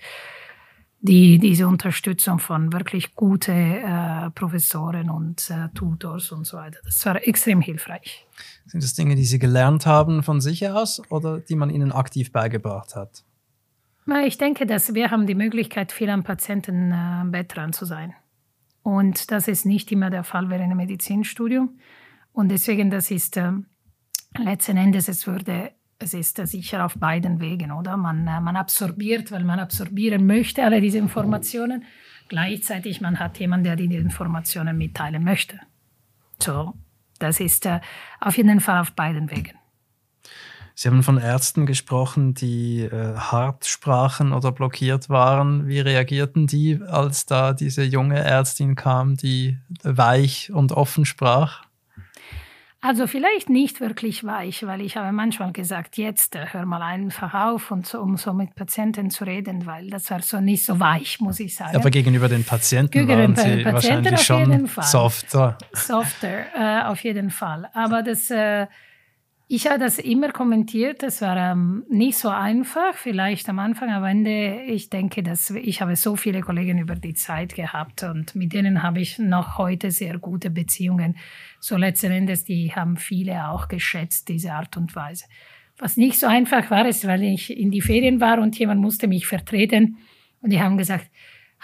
[1.04, 6.78] die diese Unterstützung von wirklich guten äh, Professoren und äh, Tutors und so weiter.
[6.84, 8.24] Das war extrem hilfreich.
[8.66, 12.30] Sind das Dinge, die Sie gelernt haben von sich aus oder die man Ihnen aktiv
[12.30, 13.24] beigebracht hat?
[14.24, 18.14] Ich denke, dass wir haben die Möglichkeit, viel am Patientenbett äh, dran zu sein.
[18.82, 21.78] Und das ist nicht immer der Fall während dem Medizinstudium.
[22.32, 23.50] Und deswegen, das ist äh,
[24.38, 27.96] letzten Endes, es würde es ist sicher auf beiden Wegen, oder?
[27.96, 31.84] Man, äh, man absorbiert, weil man absorbieren möchte, alle diese Informationen.
[32.28, 35.60] Gleichzeitig man hat jemanden, der die Informationen mitteilen möchte.
[36.38, 36.74] So,
[37.18, 37.80] das ist äh,
[38.20, 39.56] auf jeden Fall auf beiden Wegen.
[40.74, 45.68] Sie haben von Ärzten gesprochen, die äh, hart sprachen oder blockiert waren.
[45.68, 51.64] Wie reagierten die, als da diese junge Ärztin kam, die weich und offen sprach?
[52.84, 57.32] Also vielleicht nicht wirklich weich, weil ich habe manchmal gesagt, jetzt äh, hör mal einfach
[57.32, 60.80] auf, und so, um so mit Patienten zu reden, weil das war so nicht so
[60.80, 61.76] weich, muss ich sagen.
[61.76, 65.58] Aber gegenüber den Patienten gegenüber waren Sie Patienten wahrscheinlich schon softer.
[65.72, 67.70] Softer, äh, auf jeden Fall.
[67.72, 68.66] Aber das äh,
[69.54, 71.02] ich habe das immer kommentiert.
[71.02, 74.62] Das war ähm, nicht so einfach, vielleicht am Anfang, aber Ende.
[74.66, 78.82] Ich denke, dass ich habe so viele Kollegen über die Zeit gehabt und mit denen
[78.82, 81.18] habe ich noch heute sehr gute Beziehungen.
[81.60, 85.26] So letzten Endes, die haben viele auch geschätzt diese Art und Weise.
[85.76, 89.06] Was nicht so einfach war, ist, weil ich in die Ferien war und jemand musste
[89.06, 89.98] mich vertreten
[90.40, 91.10] und die haben gesagt,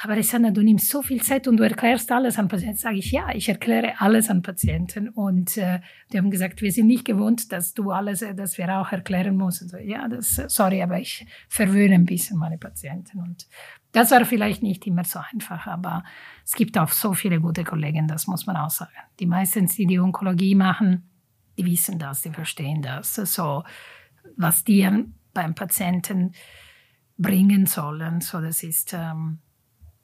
[0.01, 2.79] aber Alessandra, du nimmst so viel Zeit und du erklärst alles an Patienten.
[2.79, 5.09] Sage ich, ja, ich erkläre alles an Patienten.
[5.09, 5.81] Und äh,
[6.13, 9.37] die haben gesagt, wir sind nicht gewohnt, dass du alles, äh, dass wir auch erklären
[9.37, 9.69] müssen.
[9.69, 13.19] So, ja, das, sorry, aber ich verwöhne ein bisschen meine Patienten.
[13.19, 13.49] Und
[13.91, 16.05] das war vielleicht nicht immer so einfach, aber
[16.45, 18.93] es gibt auch so viele gute Kollegen, das muss man auch sagen.
[19.19, 21.11] Die meisten, die die Onkologie machen,
[21.57, 23.17] die wissen das, die verstehen das.
[23.17, 23.65] So,
[24.37, 24.89] was die
[25.35, 26.35] beim Patienten
[27.17, 28.21] bringen sollen.
[28.21, 29.41] So, das ist, ähm,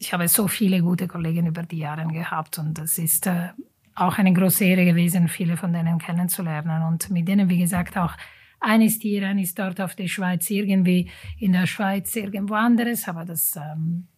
[0.05, 3.49] ich habe so viele gute Kollegen über die Jahre gehabt und es ist äh,
[3.95, 8.13] auch eine große Ehre gewesen, viele von denen kennenzulernen und mit denen, wie gesagt, auch
[8.61, 13.09] eine ist hier, eine ist dort auf der Schweiz, irgendwie in der Schweiz irgendwo anderes,
[13.09, 14.09] aber das, ähm,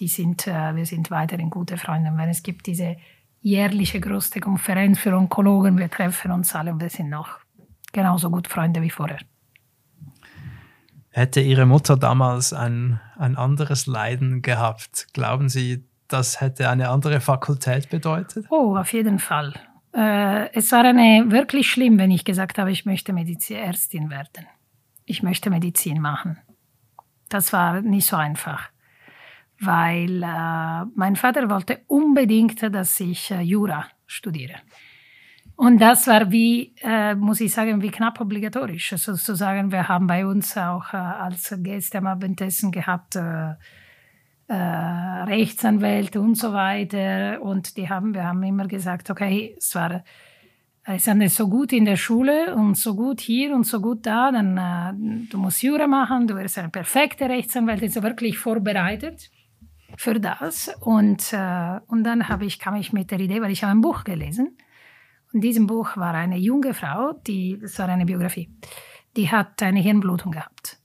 [0.00, 2.12] die sind, äh, wir sind weiterhin gute Freunde.
[2.14, 2.96] Weil es gibt diese
[3.40, 7.38] jährliche große Konferenz für Onkologen, wir treffen uns alle und wir sind noch
[7.92, 9.20] genauso gut Freunde wie vorher.
[11.12, 17.20] Hätte Ihre Mutter damals ein, ein anderes Leiden gehabt, glauben Sie, das hätte eine andere
[17.20, 18.46] Fakultät bedeutet?
[18.50, 19.52] Oh, auf jeden Fall.
[19.94, 24.46] Äh, es war eine, wirklich schlimm, wenn ich gesagt habe, ich möchte Medizinärztin werden.
[25.04, 26.38] Ich möchte Medizin machen.
[27.28, 28.70] Das war nicht so einfach,
[29.60, 34.54] weil äh, mein Vater wollte unbedingt, dass ich äh, Jura studiere.
[35.62, 38.94] Und das war wie, äh, muss ich sagen, wie knapp obligatorisch.
[38.96, 43.52] Sozusagen, wir haben bei uns auch äh, als Gäste am Abendessen gehabt, äh,
[44.48, 47.40] äh, Rechtsanwälte und so weiter.
[47.40, 50.02] Und die haben, wir haben immer gesagt, okay, es war,
[50.82, 54.32] es ist so gut in der Schule und so gut hier und so gut da,
[54.32, 59.30] dann äh, du musst Jura machen, du wirst eine perfekte Rechtsanwältin, so wirklich vorbereitet
[59.96, 60.74] für das.
[60.80, 63.80] Und, äh, und dann habe ich, kam ich mit der Idee, weil ich habe ein
[63.80, 64.56] Buch gelesen.
[65.32, 68.50] In diesem Buch war eine junge Frau, die, das war eine Biografie,
[69.16, 70.78] die hat eine Hirnblutung gehabt.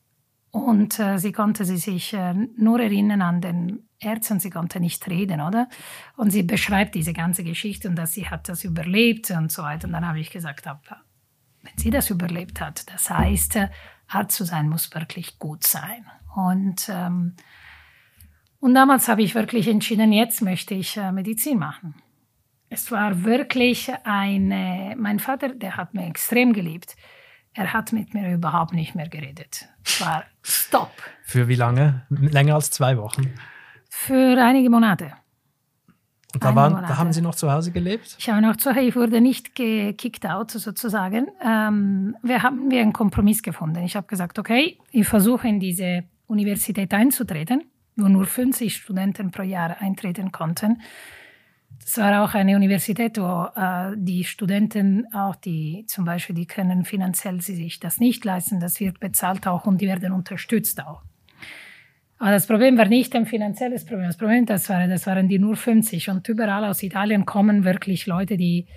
[0.51, 5.07] Und äh, sie konnte sie sich äh, nur erinnern an den Ärzten, sie konnte nicht
[5.07, 5.67] reden, oder?
[6.15, 9.87] Und sie beschreibt diese ganze Geschichte und dass sie hat das überlebt und so weiter.
[9.87, 13.69] Und dann habe ich gesagt, wenn sie das überlebt hat, das heißt, äh,
[14.07, 16.05] Arzt zu sein muss wirklich gut sein.
[16.35, 17.35] Und, ähm,
[18.59, 21.95] und damals habe ich wirklich entschieden, jetzt möchte ich äh, Medizin machen.
[22.69, 26.95] Es war wirklich eine, mein Vater, der hat mir extrem geliebt
[27.57, 29.67] er hat mit mir überhaupt nicht mehr geredet.
[29.83, 30.91] Es war Stopp.
[31.23, 32.05] Für wie lange?
[32.09, 33.33] Länger als zwei Wochen?
[33.89, 35.13] Für einige Monate.
[36.35, 38.15] Und da, waren, da haben Sie noch zu Hause gelebt?
[38.19, 41.29] Ich habe noch zu Hause, ich wurde nicht gekickt out sozusagen.
[41.43, 43.83] Ähm, wir haben wir einen Kompromiss gefunden.
[43.83, 47.63] Ich habe gesagt, okay, ich versuche in diese Universität einzutreten,
[47.95, 50.81] wo nur 50 Studenten pro Jahr eintreten konnten.
[51.89, 56.83] Es war auch eine Universität, wo äh, die Studenten auch die zum Beispiel, die können
[56.83, 61.01] finanziell sie sich das nicht leisten, das wird bezahlt auch und die werden unterstützt auch.
[62.17, 64.07] Aber das Problem war nicht ein finanzielles Problem.
[64.07, 68.05] Das Problem, das, war, das waren die nur 50 und überall aus Italien kommen wirklich
[68.05, 68.67] Leute, die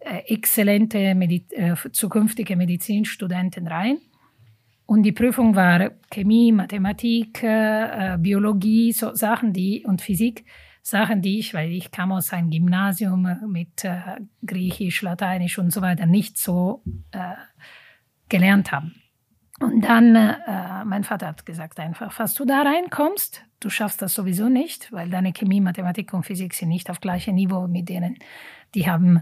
[0.00, 4.00] äh, exzellente Medi äh, zukünftige Medizinstudenten rein.
[4.84, 10.44] Und die Prüfung war Chemie, Mathematik, äh, Biologie, so Sachen, die und Physik
[10.82, 15.82] Sachen, die ich, weil ich kam aus einem Gymnasium mit äh, Griechisch, Lateinisch und so
[15.82, 17.34] weiter, nicht so äh,
[18.28, 18.90] gelernt habe.
[19.60, 24.14] Und dann, äh, mein Vater hat gesagt einfach, falls du da reinkommst, du schaffst das
[24.14, 28.16] sowieso nicht, weil deine Chemie, Mathematik und Physik sind nicht auf gleichem Niveau mit denen,
[28.74, 29.20] die haben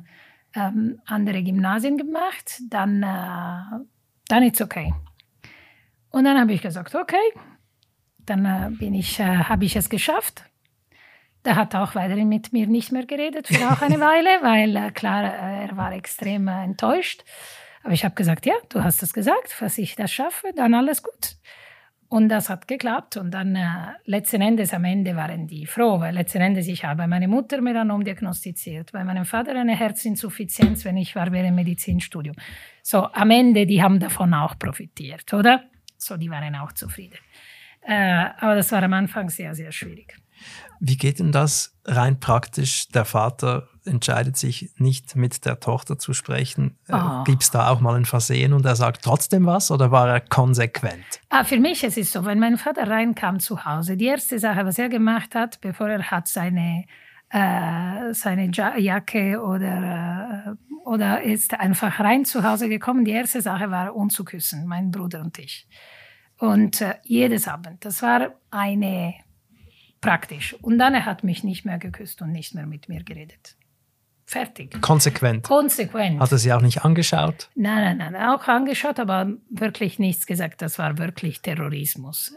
[0.55, 3.85] ähm, andere Gymnasien gemacht, dann, äh,
[4.29, 4.95] dann ist okay.
[6.11, 7.17] Und dann habe ich gesagt, okay,
[8.25, 10.45] dann äh, äh, habe ich es geschafft.
[11.45, 14.91] Der hat auch weiterhin mit mir nicht mehr geredet für auch eine Weile, weil äh,
[14.91, 17.25] klar, äh, er war extrem äh, enttäuscht.
[17.83, 21.03] Aber ich habe gesagt, ja, du hast es gesagt, falls ich das schaffe, dann alles
[21.03, 21.37] gut.
[22.09, 23.17] Und das hat geklappt.
[23.19, 23.67] Und dann äh,
[24.05, 28.03] letzten Endes, am Ende waren die froh, weil letzten Endes, ich habe meine Mutter Melanom
[28.03, 32.35] diagnostiziert, bei meinem Vater eine Herzinsuffizienz, wenn ich war während Medizinstudium.
[32.83, 35.65] So, am Ende, die haben davon auch profitiert, oder?
[35.99, 37.19] So, die waren auch zufrieden.
[37.83, 40.17] Äh, aber das war am Anfang sehr, sehr schwierig.
[40.81, 42.89] Wie geht denn das rein praktisch?
[42.89, 46.77] Der Vater entscheidet sich nicht mit der Tochter zu sprechen.
[46.89, 46.95] Oh.
[46.95, 47.25] Ah.
[47.27, 50.21] Gibt es da auch mal ein Versehen und er sagt trotzdem was oder war er
[50.21, 51.05] konsequent?
[51.31, 54.65] Ah, für mich ist es so, wenn mein Vater reinkam zu Hause, die erste Sache,
[54.65, 56.85] was er gemacht hat, bevor er hat seine
[57.31, 63.05] äh, seine Jacke oder, äh, oder ist einfach rein zu Hause gekommen.
[63.05, 65.69] Die erste Sache war, uns zu küssen, mein Bruder und ich.
[66.39, 67.85] Und äh, jedes Abend.
[67.85, 69.15] Das war eine
[70.01, 70.55] praktisch.
[70.63, 73.57] Und dann er hat mich nicht mehr geküsst und nicht mehr mit mir geredet.
[74.29, 74.83] Fertig.
[74.83, 75.43] Konsequent.
[75.43, 76.21] Konsequent.
[76.21, 77.49] Hat er sie auch nicht angeschaut?
[77.55, 80.61] Nein, nein, nein, auch angeschaut, aber wirklich nichts gesagt.
[80.61, 82.35] Das war wirklich Terrorismus.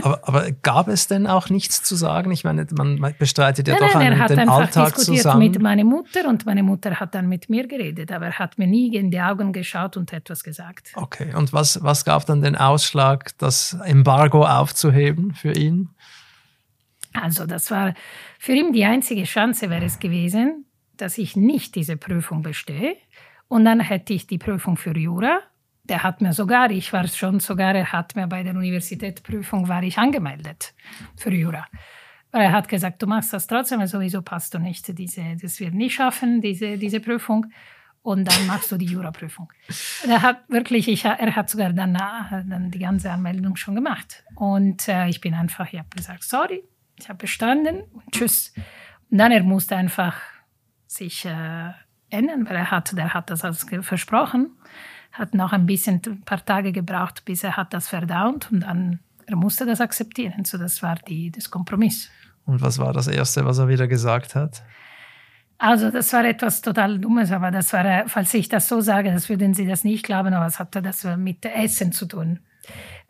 [0.00, 2.30] aber, aber, gab es denn auch nichts zu sagen?
[2.30, 5.22] Ich meine, man bestreitet ja nein, doch nein, einen, er hat den einfach Alltag diskutiert
[5.24, 5.40] zusammen.
[5.40, 8.68] mit meiner Mutter und meine Mutter hat dann mit mir geredet, aber er hat mir
[8.68, 10.92] nie in die Augen geschaut und etwas gesagt.
[10.94, 15.88] Okay, und was, was gab dann den Ausschlag, das Embargo aufzuheben für ihn?
[17.12, 17.94] Also das war
[18.38, 20.66] für ihn die einzige Chance wäre es gewesen,
[20.96, 22.96] dass ich nicht diese Prüfung bestehe.
[23.48, 25.40] Und dann hätte ich die Prüfung für Jura.
[25.84, 29.82] Der hat mir sogar, ich war schon sogar, er hat mir bei der Universitätsprüfung war
[29.82, 30.74] ich angemeldet
[31.16, 31.66] für Jura.
[32.30, 34.86] Weil er hat gesagt, du machst das trotzdem, aber sowieso passt du nicht.
[34.98, 37.46] Diese, das wird nicht schaffen, diese, diese Prüfung.
[38.02, 39.50] Und dann machst du die Juraprüfung.
[40.06, 44.24] Er hat wirklich, ich, er hat sogar danach dann die ganze Anmeldung schon gemacht.
[44.34, 46.62] Und äh, ich bin einfach, ich habe gesagt, sorry,
[46.98, 48.52] ich habe bestanden und tschüss.
[49.10, 50.16] Und dann er musste einfach
[50.86, 51.70] sich äh,
[52.10, 54.50] ändern, weil er hat, der hat das als versprochen,
[55.12, 59.00] hat noch ein bisschen, ein paar Tage gebraucht, bis er hat das verdaut und dann
[59.26, 60.44] er musste das akzeptieren.
[60.44, 62.10] So das war die, das Kompromiss.
[62.46, 64.62] Und was war das Erste, was er wieder gesagt hat?
[65.58, 69.28] Also das war etwas total Dummes, aber das war, falls ich das so sage, das
[69.28, 72.38] würden Sie das nicht glauben, aber es hatte das mit Essen zu tun.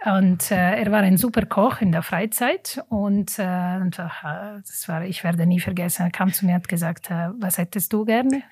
[0.04, 4.84] Und äh, er war ein super Koch in der Freizeit und, äh, und äh, das
[4.86, 7.92] war, ich werde nie vergessen, er kam zu mir und hat gesagt, äh, was hättest
[7.92, 8.42] du gerne?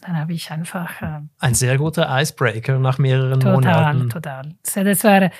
[0.00, 1.00] Dann habe ich einfach...
[1.02, 4.10] Äh, ein sehr guter Icebreaker nach mehreren total, Monaten.
[4.10, 4.84] Total, total.
[4.84, 5.30] Das war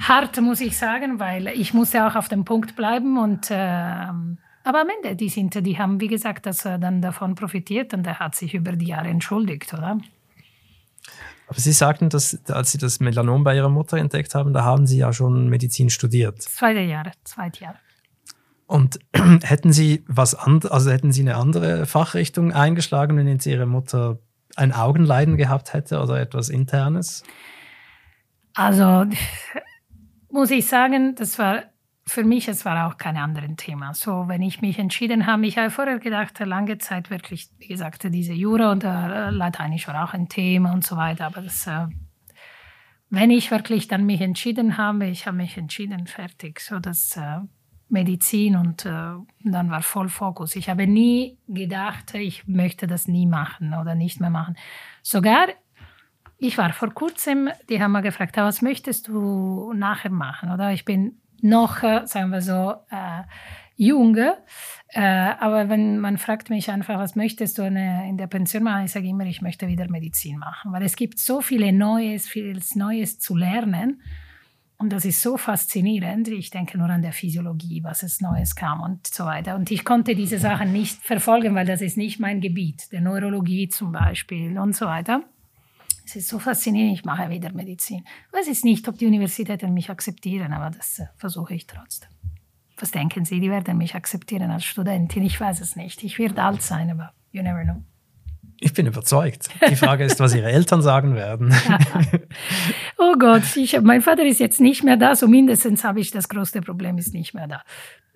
[0.00, 3.50] hart, muss ich sagen, weil ich musste auch auf dem Punkt bleiben und...
[3.50, 8.04] Äh, aber am Ende, die, sind, die haben, wie gesagt, das dann davon profitiert und
[8.04, 9.98] er hat sich über die Jahre entschuldigt, oder?
[11.48, 14.86] Aber Sie sagten, dass als Sie das Melanom bei Ihrer Mutter entdeckt haben, da haben
[14.86, 16.42] Sie ja schon Medizin studiert.
[16.42, 17.78] Zweite Jahre, zweite Jahre.
[18.66, 18.98] Und
[19.42, 24.18] hätten Sie was anderes, also hätten Sie eine andere Fachrichtung eingeschlagen, wenn jetzt Ihre Mutter
[24.56, 27.22] ein Augenleiden gehabt hätte oder etwas Internes?
[28.54, 29.04] Also
[30.30, 31.64] muss ich sagen, das war
[32.08, 33.92] für mich, es war auch kein anderes Thema.
[33.92, 38.04] So, wenn ich mich entschieden habe, ich habe vorher gedacht, lange Zeit wirklich, wie gesagt,
[38.04, 41.26] diese Jura und äh, Lateinisch war auch ein Thema und so weiter.
[41.26, 41.86] Aber das, äh,
[43.10, 46.60] wenn ich wirklich dann mich entschieden habe, ich habe mich entschieden, fertig.
[46.60, 47.40] So, das äh,
[47.88, 50.56] Medizin und dann war voll Fokus.
[50.56, 54.56] Ich habe nie gedacht, ich möchte das nie machen oder nicht mehr machen.
[55.02, 55.46] Sogar
[56.38, 60.50] ich war vor kurzem, die haben mal gefragt, was möchtest du nachher machen?
[60.50, 63.22] Oder ich bin noch, äh, sagen wir so, äh,
[63.76, 64.16] jung.
[64.16, 68.92] Äh, aber wenn man fragt mich einfach, was möchtest du in der Pension machen, ich
[68.92, 73.18] sage immer, ich möchte wieder Medizin machen, weil es gibt so viele Neues, vieles Neues
[73.18, 74.02] zu lernen.
[74.78, 76.28] Und das ist so faszinierend.
[76.28, 79.56] Ich denke nur an der Physiologie, was es Neues kam und so weiter.
[79.56, 83.68] Und ich konnte diese Sachen nicht verfolgen, weil das ist nicht mein Gebiet, der Neurologie
[83.68, 85.22] zum Beispiel und so weiter.
[86.06, 88.04] Es ist so faszinierend, ich mache wieder Medizin.
[88.28, 92.08] Ich weiß jetzt nicht, ob die Universitäten mich akzeptieren, aber das äh, versuche ich trotzdem.
[92.78, 95.24] Was denken Sie, die werden mich akzeptieren als Studentin?
[95.24, 96.04] Ich weiß es nicht.
[96.04, 97.82] Ich werde alt sein, aber you never know.
[98.60, 99.48] Ich bin überzeugt.
[99.68, 101.52] Die Frage ist, was Ihre Eltern sagen werden.
[102.98, 106.28] oh Gott, ich, mein Vater ist jetzt nicht mehr da, so mindestens habe ich das
[106.28, 107.62] größte Problem, ist nicht mehr da.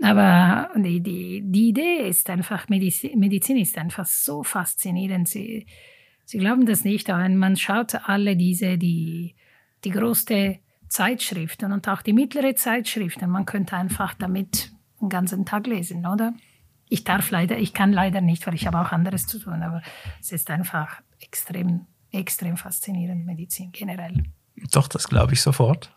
[0.00, 5.28] Aber die, die, die Idee ist einfach, Medizin, Medizin ist einfach so faszinierend.
[5.28, 5.66] Sie,
[6.30, 9.34] Sie glauben das nicht, aber man schaut alle diese, die,
[9.82, 13.28] die größte Zeitschriften und auch die mittlere Zeitschriften.
[13.28, 14.70] Man könnte einfach damit
[15.00, 16.32] den ganzen Tag lesen, oder?
[16.88, 19.82] Ich darf leider, ich kann leider nicht, weil ich habe auch anderes zu tun, aber
[20.20, 24.22] es ist einfach extrem, extrem faszinierend, Medizin generell.
[24.70, 25.92] Doch, das glaube ich sofort.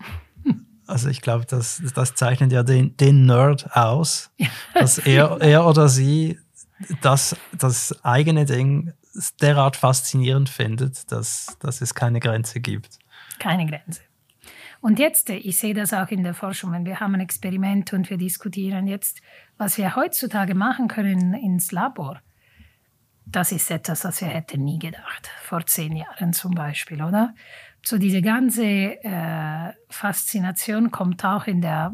[0.88, 4.32] Also ich glaube, das, das zeichnet ja den, den Nerd aus,
[4.74, 6.40] dass er, er oder sie
[7.02, 8.94] das, das eigene Ding
[9.42, 13.00] derart faszinierend findet, dass, dass es keine Grenze gibt.
[13.40, 14.02] Keine Grenze.
[14.82, 18.10] Und jetzt, ich sehe das auch in der Forschung, wenn wir haben ein Experiment und
[18.10, 19.22] wir diskutieren jetzt,
[19.58, 22.22] was wir heutzutage machen können ins Labor.
[23.26, 27.34] Das ist etwas, was wir hätten nie gedacht, vor zehn Jahren zum Beispiel, oder?
[27.82, 31.94] So diese ganze äh, Faszination kommt auch in der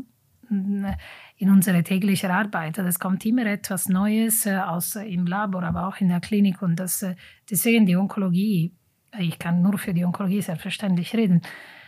[1.39, 2.77] in unserer täglichen Arbeit.
[2.77, 6.19] Also es kommt immer etwas Neues äh, aus äh, im Labor, aber auch in der
[6.19, 6.61] Klinik.
[6.61, 7.15] Und das, äh,
[7.49, 8.73] deswegen die Onkologie,
[9.17, 11.41] ich kann nur für die Onkologie selbstverständlich reden,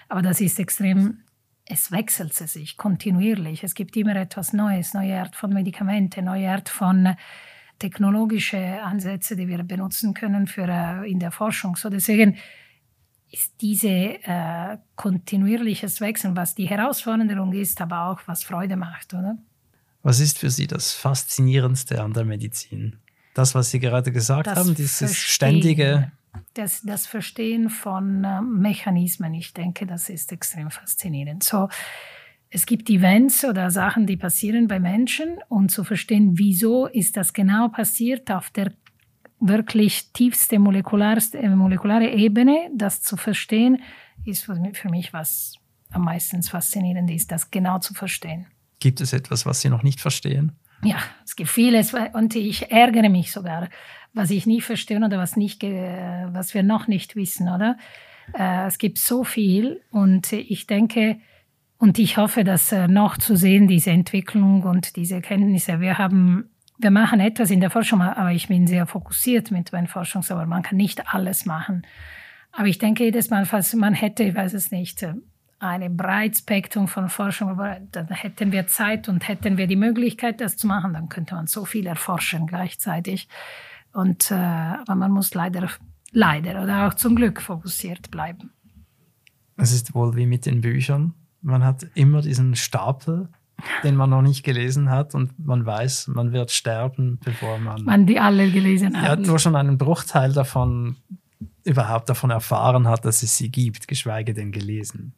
[0.08, 1.24] aber das ist extrem,
[1.66, 3.64] es wechselt sich kontinuierlich.
[3.64, 7.16] Es gibt immer etwas Neues, neue Art von Medikamente, neue Art von
[7.78, 11.76] technologische Ansätze, die wir benutzen können für, in der Forschung.
[11.76, 12.38] So deswegen
[13.32, 19.38] ist diese äh, kontinuierliches Wechseln, was die Herausforderung ist, aber auch was Freude macht, oder?
[20.04, 22.98] Was ist für Sie das Faszinierendste an der Medizin?
[23.34, 26.12] Das, was Sie gerade gesagt das haben, dieses ständige.
[26.54, 31.44] Das, das Verstehen von äh, Mechanismen, ich denke, das ist extrem faszinierend.
[31.44, 31.70] So,
[32.50, 37.32] es gibt Events oder Sachen, die passieren bei Menschen und zu verstehen, wieso ist das
[37.34, 38.74] genau passiert auf der
[39.42, 43.82] wirklich tiefste molekularste, molekulare Ebene, das zu verstehen,
[44.24, 45.56] ist für mich was
[45.92, 48.48] am meisten faszinierend ist, das genau zu verstehen.
[48.80, 50.54] Gibt es etwas, was Sie noch nicht verstehen?
[50.84, 53.70] Ja, es gibt vieles und ich ärgere mich sogar,
[54.14, 57.78] was ich nie verstehe oder was, nicht, was wir noch nicht wissen, oder?
[58.34, 61.20] Äh, es gibt so viel und ich denke
[61.78, 65.80] und ich hoffe, dass äh, noch zu sehen, diese Entwicklung und diese Kenntnisse.
[65.80, 66.51] Wir haben
[66.82, 70.48] wir machen etwas in der Forschung, aber ich bin sehr fokussiert mit meinen Forschungsarbeit.
[70.48, 71.86] Man kann nicht alles machen.
[72.52, 75.06] Aber ich denke jedes Mal, falls man hätte, ich weiß es nicht,
[75.60, 76.44] ein breites
[76.88, 77.60] von Forschung,
[77.92, 81.48] dann hätten wir Zeit und hätten wir die Möglichkeit, das zu machen, dann könnte man
[81.48, 83.30] so viel erforschen gleichzeitig.
[83.94, 85.70] Und, äh, aber man muss leider,
[86.12, 88.52] leider oder auch zum Glück fokussiert bleiben.
[89.58, 91.14] Es ist wohl wie mit den Büchern.
[91.42, 93.30] Man hat immer diesen Stapel
[93.84, 98.06] den man noch nicht gelesen hat und man weiß, man wird sterben, bevor man, man
[98.06, 99.20] die alle gelesen hat.
[99.20, 100.98] Ja, nur schon einen Bruchteil davon
[101.64, 105.14] überhaupt davon erfahren hat, dass es sie gibt, geschweige denn gelesen.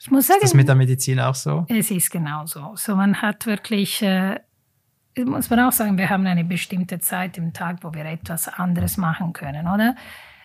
[0.00, 1.66] Ich muss sagen, ist das mit der Medizin auch so?
[1.68, 2.72] Es ist genauso.
[2.76, 4.38] So man hat wirklich, äh,
[5.24, 8.96] muss man auch sagen, wir haben eine bestimmte Zeit im Tag, wo wir etwas anderes
[8.96, 9.96] machen können, oder?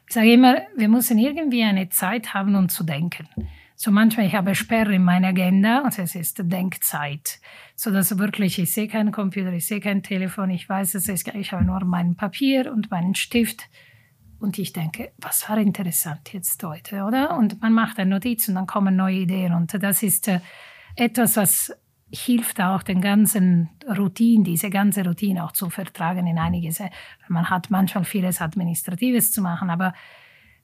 [0.07, 3.27] Ich sage immer, wir müssen irgendwie eine Zeit haben, um zu denken.
[3.75, 7.39] So manchmal, ich habe Sperre in meiner Agenda und es ist Denkzeit.
[7.75, 11.27] So dass wirklich, ich sehe keinen Computer, ich sehe kein Telefon, ich weiß, es ist,
[11.29, 13.69] ich habe nur mein Papier und meinen Stift.
[14.39, 17.37] Und ich denke, was war interessant jetzt heute, oder?
[17.37, 19.53] Und man macht eine Notiz und dann kommen neue Ideen.
[19.53, 20.41] Und das ist äh,
[20.95, 21.73] etwas, was
[22.13, 26.79] hilft auch den ganzen Routine, diese ganze Routine auch zu vertragen in einiges.
[27.27, 29.93] Man hat manchmal vieles Administratives zu machen, aber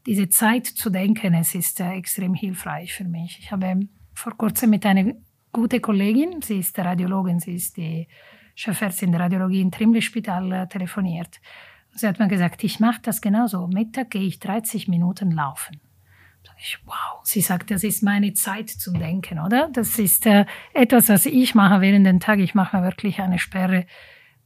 [0.10, 3.38] diese Zeit zu denken, es ist äh, extrem hilfreich für mich.
[3.40, 3.82] Ich habe
[4.16, 5.14] vor kurzem mit einer
[5.52, 8.08] guten Kollegin, sie ist Radiologin, sie ist die
[8.56, 11.40] Chefärztin der Radiologie im Trimli-Spital, äh, telefoniert.
[11.94, 13.68] Sie hat mir gesagt, ich mache das genauso.
[13.68, 15.80] Mittag gehe ich 30 Minuten laufen.
[16.58, 17.22] Ich, wow.
[17.22, 19.70] Sie sagt, das ist meine Zeit zum Denken, oder?
[19.72, 22.40] Das ist äh, etwas, was ich mache während dem Tag.
[22.40, 23.86] Ich mache wirklich eine Sperre,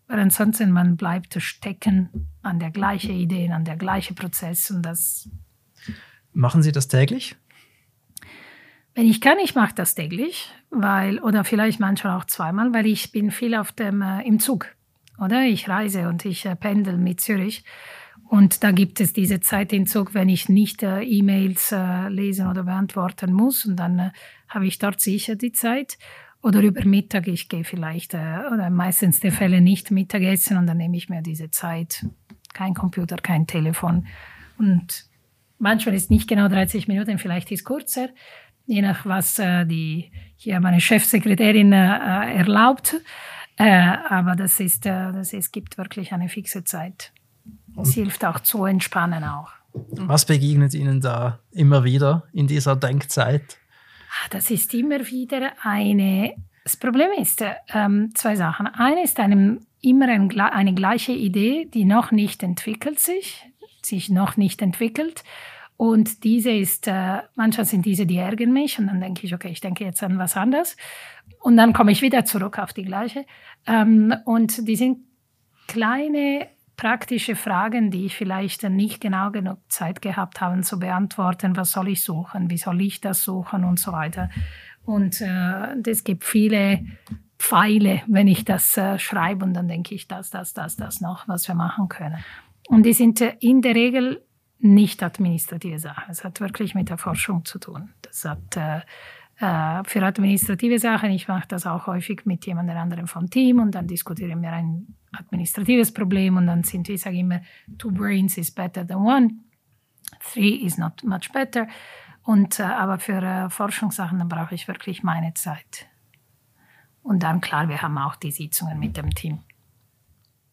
[0.08, 5.30] weil ansonsten man bleibt stecken an der gleichen Idee, an der gleichen Prozess und das
[6.34, 7.36] Machen Sie das täglich?
[8.96, 13.12] Wenn ich kann, ich mache das täglich, weil, oder vielleicht manchmal auch zweimal, weil ich
[13.12, 14.68] bin viel auf dem, äh, im Zug,
[15.20, 15.44] oder?
[15.46, 17.64] Ich reise und ich äh, pendel mit Zürich.
[18.30, 22.48] Und da gibt es diese Zeit im Zug, wenn ich nicht äh, E-Mails äh, lesen
[22.48, 23.66] oder beantworten muss.
[23.66, 24.12] Und dann äh,
[24.48, 25.98] habe ich dort sicher die Zeit.
[26.42, 30.78] Oder über Mittag, ich gehe vielleicht, äh, oder meistens der Fälle nicht Mittagessen und dann
[30.78, 32.06] nehme ich mir diese Zeit.
[32.54, 34.08] Kein Computer, kein Telefon.
[34.58, 35.06] Und
[35.64, 38.10] Manchmal ist nicht genau 30 Minuten, vielleicht ist es kurzer,
[38.66, 42.98] je nach was äh, die hier meine Chefsekretärin äh, erlaubt.
[43.56, 47.14] Äh, aber das ist, äh, das ist, gibt wirklich eine fixe Zeit.
[47.82, 49.54] Es hilft auch zu entspannen auch.
[49.92, 53.58] Was begegnet Ihnen da immer wieder in dieser Denkzeit?
[54.10, 56.36] Ah, das ist immer wieder eine.
[56.66, 57.42] Das Problem ist
[57.74, 58.68] ähm, zwei Sachen.
[58.68, 63.46] Eine ist einem immer ein, eine gleiche Idee, die noch nicht entwickelt sich,
[63.86, 65.24] sich noch nicht entwickelt.
[65.78, 69.50] Und diese ist, äh, manchmal sind diese, die ärgern mich und dann denke ich, okay,
[69.50, 70.78] ich denke jetzt an was anderes.
[71.42, 73.26] Und dann komme ich wieder zurück auf die gleiche.
[73.66, 75.00] Ähm, und die sind
[75.68, 81.56] kleine praktische Fragen, die ich vielleicht nicht genau genug Zeit gehabt habe zu beantworten.
[81.56, 82.50] Was soll ich suchen?
[82.50, 83.64] Wie soll ich das suchen?
[83.64, 84.30] Und so weiter.
[84.86, 86.86] Und es äh, gibt viele
[87.40, 91.28] Pfeile, wenn ich das äh, schreibe und dann denke ich, das, das, das, das noch,
[91.28, 92.24] was wir machen können.
[92.68, 94.26] Und die sind äh, in der Regel
[94.60, 96.12] nicht administrative Sachen.
[96.12, 97.90] Es hat wirklich mit der Forschung zu tun.
[98.02, 98.82] Das hat äh,
[99.40, 103.76] äh, für administrative Sachen, ich mache das auch häufig mit jemand anderem vom Team und
[103.76, 107.42] dann diskutieren wir ein administratives Problem und dann sind ich sage immer,
[107.78, 109.32] two brains is better than one,
[110.32, 111.68] three is not much better.
[112.24, 115.88] Und, äh, aber für äh, Forschungssachen, dann brauche ich wirklich meine Zeit.
[117.02, 119.40] Und dann, klar, wir haben auch die Sitzungen mit dem Team.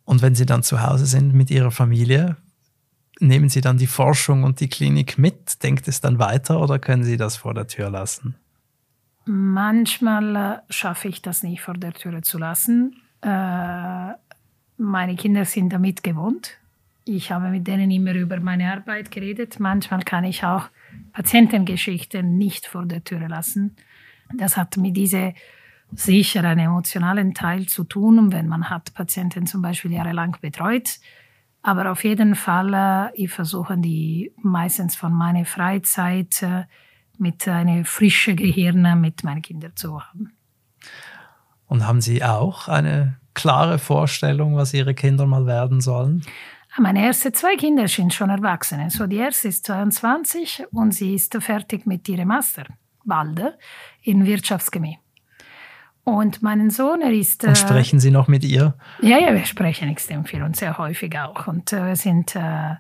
[0.05, 2.37] Und wenn Sie dann zu Hause sind mit Ihrer Familie,
[3.21, 5.63] nehmen Sie dann die Forschung und die Klinik mit?
[5.63, 8.35] Denkt es dann weiter oder können Sie das vor der Tür lassen?
[9.27, 12.97] Manchmal äh, schaffe ich das nicht vor der Tür zu lassen.
[13.23, 14.13] Äh,
[14.77, 16.57] meine Kinder sind damit gewohnt.
[17.05, 19.61] Ich habe mit denen immer über meine Arbeit geredet.
[19.61, 20.69] Manchmal kann ich auch
[21.13, 23.77] Patientengeschichten nicht vor der Tür lassen.
[24.37, 25.35] Das hat mit diesem
[25.95, 28.33] sicher einen emotionalen Teil zu tun.
[28.33, 30.99] wenn man hat Patienten zum Beispiel jahrelang betreut,
[31.63, 36.65] aber auf jeden Fall, äh, ich versuche die meistens von meiner Freizeit äh,
[37.19, 40.33] mit einem frischen Gehirn mit meinen Kindern zu haben.
[41.67, 46.23] Und haben Sie auch eine klare Vorstellung, was Ihre Kinder mal werden sollen?
[46.77, 48.91] Ah, meine ersten zwei Kinder sind schon Erwachsene.
[48.91, 52.65] So die erste ist 22 und sie ist fertig mit ihrem Master,
[53.05, 53.59] bald,
[54.03, 55.00] in Wirtschaftschemie.
[56.05, 57.45] Und mein Sohn, er ist.
[57.45, 58.75] Und äh, sprechen Sie noch mit ihr?
[59.01, 61.47] Ja, ja, wir sprechen extrem viel und sehr häufig auch.
[61.47, 62.77] Und äh, wir sind äh,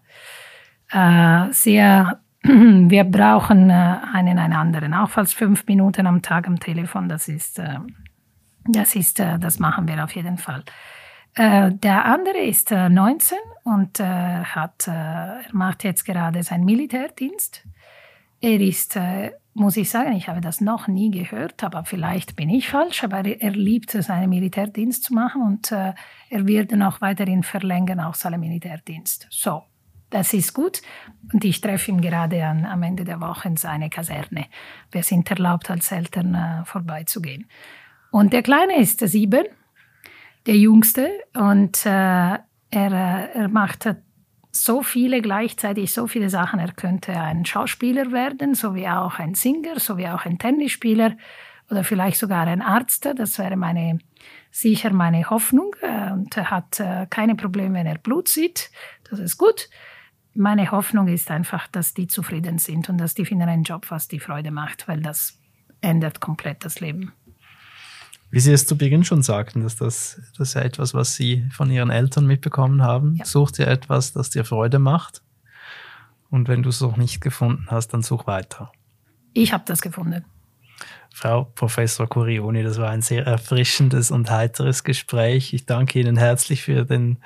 [1.52, 2.20] sehr.
[2.42, 7.08] wir brauchen einen einen anderen, auch falls fünf Minuten am Tag am Telefon.
[7.08, 7.60] Das ist,
[8.64, 10.64] das ist, das machen wir auf jeden Fall.
[11.36, 17.62] der andere ist 19 und hat, er macht jetzt gerade seinen Militärdienst.
[18.40, 18.98] Er ist
[19.54, 23.24] muss ich sagen, ich habe das noch nie gehört, aber vielleicht bin ich falsch, aber
[23.24, 25.92] er liebt es, einen Militärdienst zu machen und äh,
[26.28, 29.26] er wird auch weiterhin verlängern, auch seinen Militärdienst.
[29.30, 29.64] So,
[30.08, 30.82] das ist gut.
[31.32, 34.46] Und ich treffe ihn gerade an, am Ende der Woche in seine Kaserne.
[34.90, 37.48] Wir sind erlaubt, als Eltern äh, vorbeizugehen.
[38.10, 39.44] Und der Kleine ist sieben,
[40.46, 42.38] der Jüngste, und äh,
[42.72, 42.92] er,
[43.34, 43.88] er macht
[44.52, 46.58] so viele gleichzeitig, so viele Sachen.
[46.58, 51.16] Er könnte ein Schauspieler werden, so wie auch ein Singer, so wie auch ein Tennisspieler
[51.70, 53.08] oder vielleicht sogar ein Arzt.
[53.16, 53.98] Das wäre meine,
[54.50, 55.74] sicher meine Hoffnung.
[55.80, 58.70] Äh, und er hat äh, keine Probleme, wenn er Blut sieht.
[59.08, 59.68] Das ist gut.
[60.34, 64.08] Meine Hoffnung ist einfach, dass die zufrieden sind und dass die finden einen Job, was
[64.08, 65.40] die Freude macht, weil das
[65.80, 67.12] ändert komplett das Leben.
[68.30, 71.44] Wie Sie es zu Beginn schon sagten, dass das, das ist ja etwas, was Sie
[71.52, 73.16] von Ihren Eltern mitbekommen haben.
[73.16, 73.24] Ja.
[73.24, 75.22] Such dir etwas, das dir Freude macht.
[76.30, 78.70] Und wenn du es noch nicht gefunden hast, dann such weiter.
[79.32, 80.24] Ich habe das gefunden.
[81.12, 85.52] Frau Professor Curioni, das war ein sehr erfrischendes und heiteres Gespräch.
[85.52, 87.18] Ich danke Ihnen herzlich für den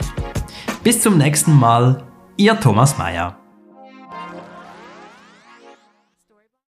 [0.84, 2.02] Bis zum nächsten Mal,
[2.42, 3.41] Ihr Thomas Mayer.